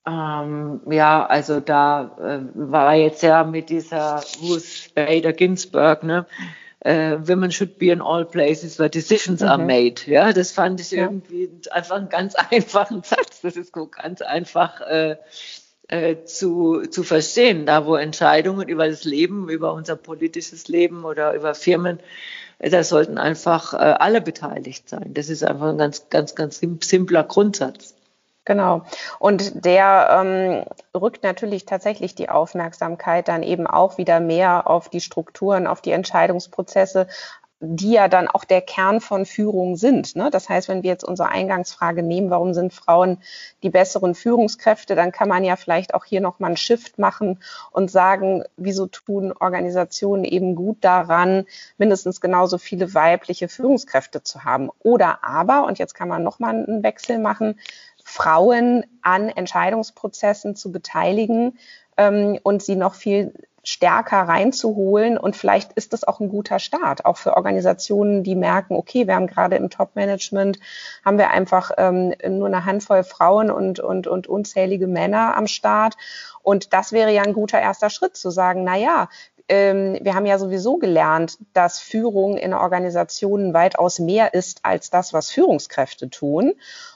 ähm, 0.09 0.81
ja, 0.91 1.27
also 1.27 1.61
da 1.61 2.17
äh, 2.19 2.41
war 2.55 2.95
jetzt 2.95 3.23
ja 3.23 3.45
mit 3.45 3.69
dieser 3.69 4.23
Ruth 4.41 4.95
Bader 4.95 5.33
Ginsburg, 5.33 6.03
ne? 6.03 6.27
Uh, 6.87 7.19
women 7.27 7.51
should 7.51 7.77
be 7.77 7.91
in 7.91 8.01
all 8.01 8.25
places 8.25 8.79
where 8.79 8.89
decisions 8.89 9.41
mhm. 9.41 9.49
are 9.49 9.59
made. 9.59 10.07
Ja, 10.07 10.33
das 10.33 10.53
fand 10.53 10.81
ich 10.81 10.93
irgendwie 10.93 11.51
einfach 11.73 11.97
einen 11.97 12.09
ganz 12.09 12.35
einfachen 12.51 13.03
Satz. 13.03 13.41
Das 13.43 13.57
ist 13.57 13.75
so 13.75 13.89
ganz 13.89 14.23
einfach 14.23 14.81
äh, 14.83 15.17
äh, 15.89 16.25
zu, 16.25 16.83
zu 16.87 17.03
verstehen, 17.03 17.67
da 17.67 17.87
wo 17.87 17.97
Entscheidungen 17.97 18.69
über 18.69 18.89
das 18.89 19.05
Leben, 19.05 19.49
über 19.49 19.73
unser 19.73 19.97
politisches 19.97 20.69
Leben 20.69 21.05
oder 21.05 21.35
über 21.35 21.55
Firmen, 21.55 21.99
äh, 22.59 22.71
da 22.71 22.85
sollten 22.85 23.19
einfach 23.19 23.75
äh, 23.75 23.77
alle 23.77 24.21
beteiligt 24.21 24.89
sein. 24.89 25.15
Das 25.15 25.29
ist 25.29 25.43
einfach 25.43 25.69
ein 25.69 25.79
ganz, 25.79 26.11
ganz, 26.11 26.35
ganz 26.35 26.61
simpler 26.61 27.25
Grundsatz. 27.25 27.95
Genau. 28.45 28.83
Und 29.19 29.67
der 29.67 30.09
ähm, 30.11 30.65
rückt 30.99 31.23
natürlich 31.23 31.67
tatsächlich 31.67 32.15
die 32.15 32.31
Aufmerksamkeit 32.31 33.29
dann 33.29 33.43
eben 33.43 33.67
auch 33.67 33.99
wieder 33.99 34.21
mehr 34.21 34.67
auf 34.69 34.89
die 34.89 35.03
Strukturen, 35.03 35.67
auf 35.67 35.83
die 35.83 35.93
Entscheidungsprozesse, 35.93 37.09
die 37.61 37.93
ja 37.93 38.07
dann 38.07 38.29
auch 38.29 38.45
der 38.45 38.61
Kern 38.61 39.01
von 39.01 39.27
Führung 39.27 39.77
sind. 39.77 40.15
Ne? 40.15 40.31
Das 40.31 40.49
heißt, 40.49 40.69
wenn 40.69 40.85
wir 40.85 40.91
jetzt 40.91 41.03
unsere 41.03 41.29
Eingangsfrage 41.31 42.05
nehmen, 42.05 42.31
warum 42.31 42.55
sind 42.55 42.73
Frauen 42.73 43.19
die 43.65 43.71
besseren 43.71 44.15
Führungskräfte, 44.15 44.95
dann 44.95 45.11
kann 45.11 45.29
man 45.29 45.43
ja 45.43 45.57
vielleicht 45.57 45.95
auch 45.95 46.05
hier 46.05 46.21
nochmal 46.21 46.51
einen 46.51 46.57
Shift 46.57 46.99
machen 46.99 47.41
und 47.73 47.91
sagen, 47.91 48.45
wieso 48.57 48.87
tun 48.87 49.33
Organisationen 49.33 50.25
eben 50.25 50.55
gut 50.55 50.79
daran, 50.83 51.47
mindestens 51.79 52.21
genauso 52.21 52.59
viele 52.59 52.95
weibliche 52.95 53.49
Führungskräfte 53.49 54.23
zu 54.23 54.45
haben. 54.45 54.71
Oder 54.81 55.25
aber, 55.25 55.65
und 55.67 55.81
jetzt 55.81 55.95
kann 55.95 56.09
man 56.09 56.23
nochmal 56.23 56.55
einen 56.55 56.85
Wechsel 56.85 57.19
machen, 57.19 57.59
Frauen 58.05 58.87
an 59.03 59.29
Entscheidungsprozessen 59.29 60.55
zu 60.55 60.71
beteiligen 60.71 61.59
ähm, 61.97 62.39
und 62.43 62.63
sie 62.63 62.77
noch 62.77 62.95
viel 62.95 63.35
stärker 63.69 64.23
reinzuholen. 64.23 65.19
Und 65.19 65.37
vielleicht 65.37 65.73
ist 65.75 65.93
das 65.93 66.03
auch 66.05 66.21
ein 66.21 66.31
guter 66.31 66.59
Start, 66.59 67.05
auch 67.05 67.19
für 67.19 67.37
Organisationen, 67.37 68.23
die 68.23 68.35
merken, 68.35 68.75
okay, 68.75 69.07
wir 69.07 69.15
haben 69.15 69.27
gerade 69.27 69.57
im 69.57 69.69
Top-Management, 69.69 70.59
haben 71.05 71.19
wir 71.19 71.31
einfach 71.31 71.73
ähm, 71.77 72.15
nur 72.27 72.47
eine 72.47 72.65
Handvoll 72.65 73.05
Frauen 73.05 73.51
und, 73.51 73.79
und, 73.79 74.07
und 74.07 74.27
unzählige 74.27 74.87
Männer 74.87 75.37
am 75.37 75.47
Start. 75.47 75.97
Und 76.43 76.73
das 76.73 76.93
wäre 76.93 77.13
ja 77.13 77.23
ein 77.23 77.35
guter 77.35 77.61
erster 77.61 77.91
Schritt, 77.91 78.17
zu 78.17 78.31
sagen, 78.31 78.65
na 78.65 78.77
ja, 78.77 79.09
ähm, 79.51 79.99
wir 80.01 80.15
haben 80.15 80.27
ja 80.27 80.39
sowieso 80.39 80.79
gelernt, 80.79 81.37
dass 81.53 81.79
Führung 81.79 82.39
in 82.39 82.55
Organisationen 82.55 83.53
weitaus 83.53 83.99
mehr 83.99 84.33
ist 84.33 84.61
als 84.63 84.89
das, 84.89 85.13
was 85.13 85.31
Führungskräfte 85.31 86.09
tun. 86.09 86.55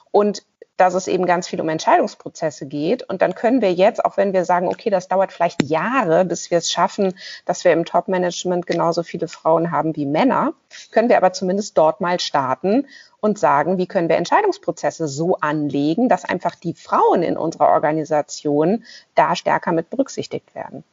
Und 0.09 0.43
dass 0.77 0.95
es 0.95 1.07
eben 1.07 1.25
ganz 1.25 1.47
viel 1.47 1.61
um 1.61 1.69
Entscheidungsprozesse 1.69 2.65
geht. 2.65 3.03
Und 3.03 3.21
dann 3.21 3.35
können 3.35 3.61
wir 3.61 3.73
jetzt, 3.73 4.03
auch 4.03 4.17
wenn 4.17 4.33
wir 4.33 4.43
sagen, 4.43 4.67
okay, 4.67 4.89
das 4.89 5.07
dauert 5.07 5.31
vielleicht 5.31 5.63
Jahre, 5.63 6.25
bis 6.25 6.49
wir 6.49 6.57
es 6.57 6.71
schaffen, 6.71 7.13
dass 7.45 7.63
wir 7.63 7.73
im 7.73 7.85
Top-Management 7.85 8.65
genauso 8.65 9.03
viele 9.03 9.27
Frauen 9.27 9.71
haben 9.71 9.95
wie 9.95 10.05
Männer, 10.05 10.53
können 10.91 11.09
wir 11.09 11.17
aber 11.17 11.33
zumindest 11.33 11.77
dort 11.77 12.01
mal 12.01 12.19
starten 12.19 12.87
und 13.19 13.37
sagen, 13.37 13.77
wie 13.77 13.87
können 13.87 14.09
wir 14.09 14.17
Entscheidungsprozesse 14.17 15.07
so 15.07 15.37
anlegen, 15.37 16.09
dass 16.09 16.25
einfach 16.25 16.55
die 16.55 16.73
Frauen 16.73 17.23
in 17.23 17.37
unserer 17.37 17.69
Organisation 17.69 18.83
da 19.15 19.35
stärker 19.35 19.71
mit 19.71 19.89
berücksichtigt 19.89 20.55
werden. 20.55 20.83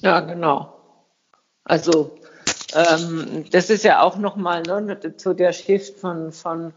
Ja, 0.00 0.20
genau. 0.20 0.74
Also 1.64 2.12
ähm, 2.74 3.44
das 3.50 3.70
ist 3.70 3.84
ja 3.84 4.02
auch 4.02 4.16
nochmal 4.16 4.62
ne, 4.62 5.16
zu 5.16 5.34
der 5.34 5.52
Shift 5.52 5.98
von, 5.98 6.32
von 6.32 6.72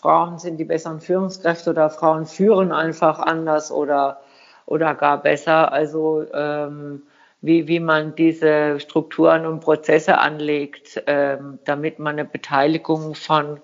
Frauen 0.00 0.38
sind 0.38 0.58
die 0.58 0.64
besseren 0.64 1.00
Führungskräfte 1.00 1.70
oder 1.70 1.90
Frauen 1.90 2.24
führen 2.24 2.70
einfach 2.70 3.18
anders 3.18 3.72
oder, 3.72 4.20
oder 4.64 4.94
gar 4.94 5.20
besser. 5.20 5.72
Also 5.72 6.24
ähm, 6.32 7.02
wie, 7.40 7.66
wie 7.66 7.80
man 7.80 8.14
diese 8.14 8.78
Strukturen 8.78 9.44
und 9.44 9.58
Prozesse 9.58 10.18
anlegt, 10.18 11.02
ähm, 11.08 11.58
damit 11.64 11.98
man 11.98 12.14
eine 12.14 12.24
Beteiligung 12.24 13.16
von, 13.16 13.60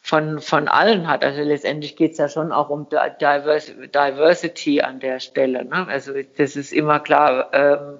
von, 0.00 0.40
von 0.40 0.66
allen 0.66 1.06
hat. 1.08 1.22
Also 1.22 1.42
letztendlich 1.42 1.94
geht 1.94 2.12
es 2.12 2.18
ja 2.18 2.30
schon 2.30 2.52
auch 2.52 2.70
um 2.70 2.88
Diversity 2.88 4.80
an 4.80 4.98
der 4.98 5.20
Stelle. 5.20 5.66
Ne? 5.66 5.86
Also 5.86 6.14
das 6.38 6.56
ist 6.56 6.72
immer 6.72 7.00
klar, 7.00 7.50
ähm, 7.52 7.98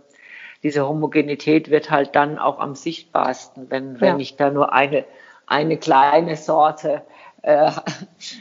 diese 0.63 0.89
Homogenität 0.89 1.71
wird 1.71 1.91
halt 1.91 2.17
dann 2.17 2.39
auch 2.39 2.59
am 2.59 2.75
sichtbarsten, 2.75 3.71
wenn, 3.71 4.01
wenn 4.01 4.17
ja. 4.17 4.19
ich 4.19 4.37
da 4.37 4.51
nur 4.51 4.73
eine, 4.73 5.05
eine 5.47 5.77
kleine 5.77 6.37
Sorte 6.37 7.03
äh, 7.43 7.71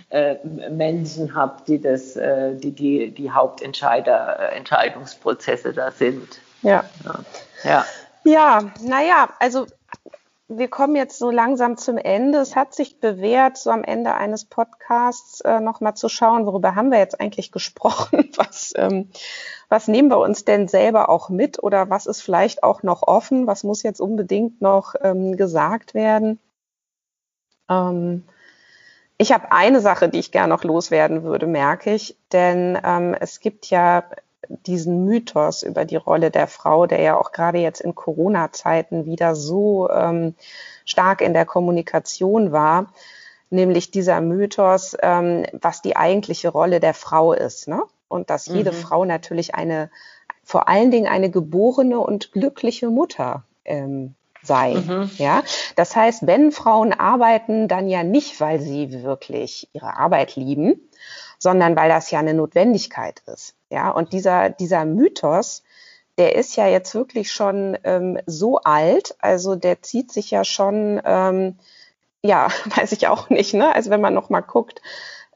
äh, 0.10 0.36
Menschen 0.70 1.36
habe, 1.36 1.64
die 1.68 1.82
das, 1.82 2.16
äh, 2.16 2.56
die, 2.56 2.72
die, 2.72 3.12
die 3.12 3.32
Hauptentscheider, 3.32 4.39
äh, 4.39 4.58
Entscheidungsprozesse 4.58 5.74
da 5.74 5.91
sind. 5.91 6.41
Ja. 6.62 6.84
Ja, 7.64 7.86
ja 8.24 8.72
naja, 8.82 9.30
also 9.39 9.68
wir 10.50 10.68
kommen 10.68 10.95
jetzt 10.95 11.20
so 11.20 11.30
langsam 11.30 11.78
zum 11.78 11.97
Ende. 11.97 12.39
Es 12.39 12.56
hat 12.56 12.74
sich 12.74 13.00
bewährt, 13.00 13.58
so 13.58 13.70
am 13.70 13.84
Ende 13.84 14.16
eines 14.16 14.45
Podcasts 14.45 15.41
äh, 15.41 15.60
nochmal 15.60 15.93
zu 15.95 16.10
schauen, 16.10 16.45
worüber 16.45 16.76
haben 16.76 16.89
wir 16.89 16.97
jetzt 16.97 17.22
eigentlich 17.22 17.52
gesprochen? 17.52 18.32
Was, 18.36 18.74
ähm, 18.76 19.10
was 19.70 19.88
nehmen 19.88 20.10
wir 20.10 20.18
uns 20.18 20.45
denn 20.45 20.68
selber 20.68 21.10
auch 21.10 21.30
mit 21.30 21.62
oder 21.62 21.91
was 21.91 22.08
ist 22.08 22.22
vielleicht 22.22 22.64
auch 22.64 22.82
noch 22.82 23.04
offen? 23.04 23.45
Was 23.45 23.64
muss 23.64 23.84
jetzt 23.84 24.02
unbedingt 24.02 24.62
noch 24.62 24.95
ähm, 25.00 25.38
gesagt 25.38 25.93
werden? 25.93 26.39
Ähm, 27.70 28.24
ich 29.22 29.34
habe 29.34 29.51
eine 29.51 29.82
Sache, 29.82 30.07
die 30.07 30.17
ich 30.17 30.32
gerne 30.32 30.47
noch 30.47 30.63
loswerden 30.63 31.24
würde, 31.24 31.45
merke 31.45 31.93
ich, 31.93 32.17
denn 32.32 32.80
ähm, 32.84 33.13
es 33.20 33.41
gibt 33.41 33.70
ja 33.70 34.05
diesen 34.47 35.03
Mythos 35.03 35.61
über 35.61 35.84
die 35.84 35.97
Rolle 35.97 36.32
der 36.32 36.47
Frau, 36.47 36.88
der 36.88 37.01
ja 37.01 37.17
auch 37.17 37.34
gerade 37.34 37.59
jetzt 37.59 37.82
in 37.82 37.95
Corona-Zeiten 37.95 39.05
wieder 39.05 39.36
so 39.36 39.89
ähm, 39.89 40.36
stark 40.86 41.22
in 41.22 41.34
der 41.34 41.45
Kommunikation 41.45 42.53
war, 42.53 42.93
nämlich 43.49 43.91
dieser 43.91 44.22
Mythos, 44.22 44.95
ähm, 45.01 45.45
was 45.51 45.82
die 45.82 45.97
eigentliche 45.97 46.47
Rolle 46.47 46.80
der 46.80 46.93
Frau 46.93 47.34
ist. 47.34 47.67
Ne? 47.67 47.84
Und 48.07 48.30
dass 48.30 48.47
jede 48.47 48.72
mhm. 48.72 48.76
Frau 48.78 49.03
natürlich 49.03 49.53
eine, 49.53 49.91
vor 50.45 50.70
allen 50.70 50.91
Dingen 50.91 51.07
eine 51.07 51.30
geborene 51.30 51.99
und 51.99 52.32
glückliche 52.32 52.89
Mutter 52.89 53.43
ähm, 53.65 54.15
sei. 54.50 54.74
Mhm. 54.74 55.10
Ja, 55.18 55.43
das 55.78 55.95
heißt, 55.95 56.28
wenn 56.28 56.52
Frauen 56.52 56.91
arbeiten, 56.91 57.70
dann 57.70 57.88
ja 57.88 58.04
nicht, 58.04 58.41
weil 58.41 58.60
sie 58.60 59.04
wirklich 59.04 59.70
ihre 59.72 59.95
Arbeit 59.95 60.36
lieben, 60.36 60.89
sondern 61.38 61.78
weil 61.78 61.88
das 61.88 62.12
ja 62.12 62.20
eine 62.20 62.34
Notwendigkeit 62.34 63.22
ist. 63.28 63.56
Ja, 63.70 63.91
und 63.91 64.12
dieser, 64.12 64.50
dieser 64.50 64.84
Mythos, 64.84 65.64
der 66.18 66.36
ist 66.36 66.58
ja 66.58 66.68
jetzt 66.68 66.93
wirklich 66.95 67.32
schon 67.32 67.78
ähm, 67.86 68.20
so 68.26 68.58
alt, 68.58 69.16
also 69.20 69.56
der 69.56 69.82
zieht 69.82 70.12
sich 70.12 70.32
ja 70.32 70.43
schon, 70.43 71.02
ähm, 71.06 71.58
ja, 72.22 72.50
weiß 72.76 72.91
ich 72.91 73.08
auch 73.08 73.30
nicht, 73.30 73.54
ne? 73.54 73.74
Also 73.74 73.91
wenn 73.91 74.02
man 74.02 74.16
noch 74.16 74.30
mal 74.30 74.41
guckt, 74.41 74.82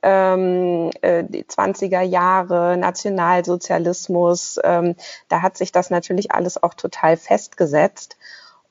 ähm, 0.01 0.91
äh, 1.01 1.23
die 1.23 1.45
20er 1.45 2.01
Jahre, 2.01 2.75
Nationalsozialismus, 2.77 4.59
ähm, 4.63 4.95
da 5.29 5.41
hat 5.41 5.55
sich 5.55 5.71
das 5.71 5.89
natürlich 5.89 6.31
alles 6.33 6.61
auch 6.61 6.73
total 6.73 7.15
festgesetzt. 7.15 8.17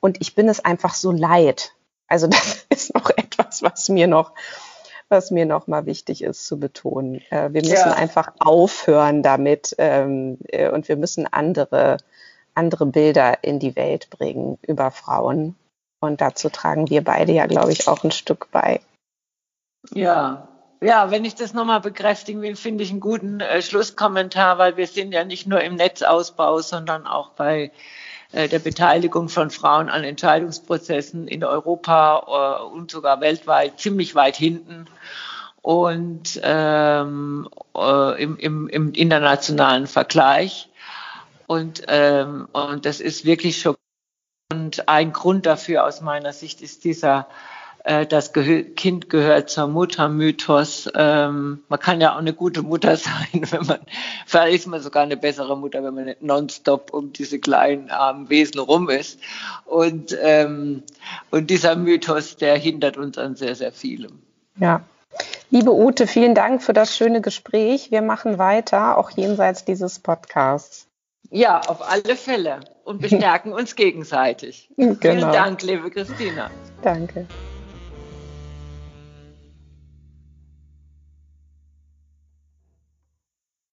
Und 0.03 0.20
ich 0.20 0.34
bin 0.34 0.48
es 0.48 0.62
einfach 0.62 0.94
so 0.94 1.12
leid. 1.12 1.72
Also 2.09 2.26
das 2.28 2.66
ist 2.68 2.94
noch 2.94 3.09
etwas, 3.11 3.62
was 3.62 3.88
mir 3.88 4.07
noch 4.07 4.32
was 5.09 5.30
mir 5.30 5.44
nochmal 5.44 5.84
wichtig 5.84 6.22
ist 6.22 6.46
zu 6.46 6.59
betonen. 6.59 7.20
Äh, 7.30 7.53
wir 7.53 7.61
müssen 7.61 7.90
ja. 7.90 7.92
einfach 7.92 8.32
aufhören 8.40 9.22
damit 9.22 9.74
ähm, 9.76 10.38
äh, 10.48 10.70
und 10.70 10.88
wir 10.88 10.96
müssen 10.96 11.30
andere, 11.30 11.98
andere 12.55 12.86
Bilder 12.86 13.44
in 13.44 13.59
die 13.59 13.76
Welt 13.76 14.09
bringen 14.09 14.59
über 14.62 14.90
Frauen. 14.90 15.55
Und 16.00 16.22
dazu 16.22 16.48
tragen 16.48 16.88
wir 16.88 17.05
beide 17.05 17.30
ja, 17.32 17.46
glaube 17.46 17.72
ich, 17.72 17.86
auch 17.86 18.03
ein 18.03 18.11
Stück 18.11 18.50
bei. 18.50 18.80
Ja, 19.92 20.48
ja, 20.80 21.12
wenn 21.12 21.24
ich 21.24 21.36
das 21.36 21.53
nochmal 21.53 21.80
bekräftigen 21.80 22.42
will, 22.42 22.57
finde 22.57 22.82
ich 22.82 22.90
einen 22.90 23.00
guten 23.00 23.40
äh, 23.40 23.62
Schlusskommentar, 23.62 24.59
weil 24.59 24.76
wir 24.76 24.88
sind 24.88 25.12
ja 25.12 25.24
nicht 25.24 25.46
nur 25.46 25.61
im 25.61 25.76
Netzausbau, 25.76 26.61
sondern 26.61 27.07
auch 27.07 27.30
bei 27.30 27.70
der 28.33 28.59
Beteiligung 28.59 29.28
von 29.28 29.51
Frauen 29.51 29.89
an 29.89 30.05
Entscheidungsprozessen 30.05 31.28
in 31.28 31.45
Europa 31.45 32.61
äh, 32.61 32.74
und 32.74 32.91
sogar 32.91 33.20
weltweit 33.20 33.78
ziemlich 33.78 34.14
weit 34.14 34.37
hinten 34.37 34.87
und 35.61 36.41
ähm, 36.43 37.49
äh, 37.76 38.22
im, 38.22 38.37
im, 38.39 38.68
im 38.68 38.93
internationalen 38.93 39.87
Vergleich. 39.87 40.68
Und, 41.47 41.83
ähm, 41.89 42.49
und 42.53 42.87
das 42.87 43.01
ist 43.01 43.24
wirklich 43.24 43.61
schon 43.61 43.76
und 44.53 44.87
ein 44.87 45.14
Grund 45.14 45.47
dafür 45.47 45.87
aus 45.87 46.03
meiner 46.03 46.35
Sicht 46.35 46.61
ist 46.61 46.85
dieser 46.85 47.26
äh, 47.85 48.07
das 48.07 48.33
Gehö 48.33 48.62
Kind 48.62 49.11
gehört 49.11 49.51
zur 49.51 49.66
Mutter 49.66 50.09
Mythos. 50.09 50.89
Ähm, 50.95 51.62
man 51.68 51.80
kann 51.80 52.01
ja 52.01 52.14
auch 52.14 52.18
eine 52.18 52.33
gute 52.33 52.62
Mutter 52.62 52.97
sein, 52.97 53.43
wenn 53.51 53.66
man, 53.66 53.78
vielleicht 54.26 54.55
ist 54.55 54.66
man 54.66 54.80
sogar 54.80 55.03
eine 55.03 55.16
bessere 55.16 55.57
Mutter, 55.57 55.83
wenn 55.83 55.95
man 55.95 56.05
nicht 56.05 56.22
nonstop 56.22 56.93
um 56.93 57.12
diese 57.12 57.39
kleinen 57.39 57.91
armen 57.91 58.28
Wesen 58.28 58.61
rum 58.61 58.89
ist. 58.89 59.18
Und, 59.64 60.16
ähm, 60.20 60.83
und 61.30 61.51
dieser 61.51 61.76
Mythos, 61.76 62.37
der 62.37 62.57
hindert 62.57 62.97
uns 62.97 63.18
an 63.18 63.35
sehr, 63.35 63.55
sehr 63.55 63.72
vielem. 63.72 64.22
Ja. 64.57 64.83
Liebe 65.51 65.74
Ute, 65.74 66.07
vielen 66.07 66.35
Dank 66.35 66.62
für 66.62 66.72
das 66.72 66.97
schöne 66.97 67.20
Gespräch. 67.20 67.91
Wir 67.91 68.01
machen 68.01 68.39
weiter, 68.39 68.97
auch 68.97 69.11
jenseits 69.11 69.64
dieses 69.64 69.99
Podcasts. 69.99 70.87
Ja, 71.30 71.61
auf 71.61 71.89
alle 71.91 72.16
Fälle. 72.16 72.61
Und 72.85 73.01
bestärken 73.03 73.53
uns 73.53 73.74
gegenseitig. 73.74 74.70
Genau. 74.76 74.97
Vielen 75.01 75.20
Dank, 75.20 75.62
liebe 75.62 75.91
Christina. 75.91 76.51
Danke. 76.83 77.26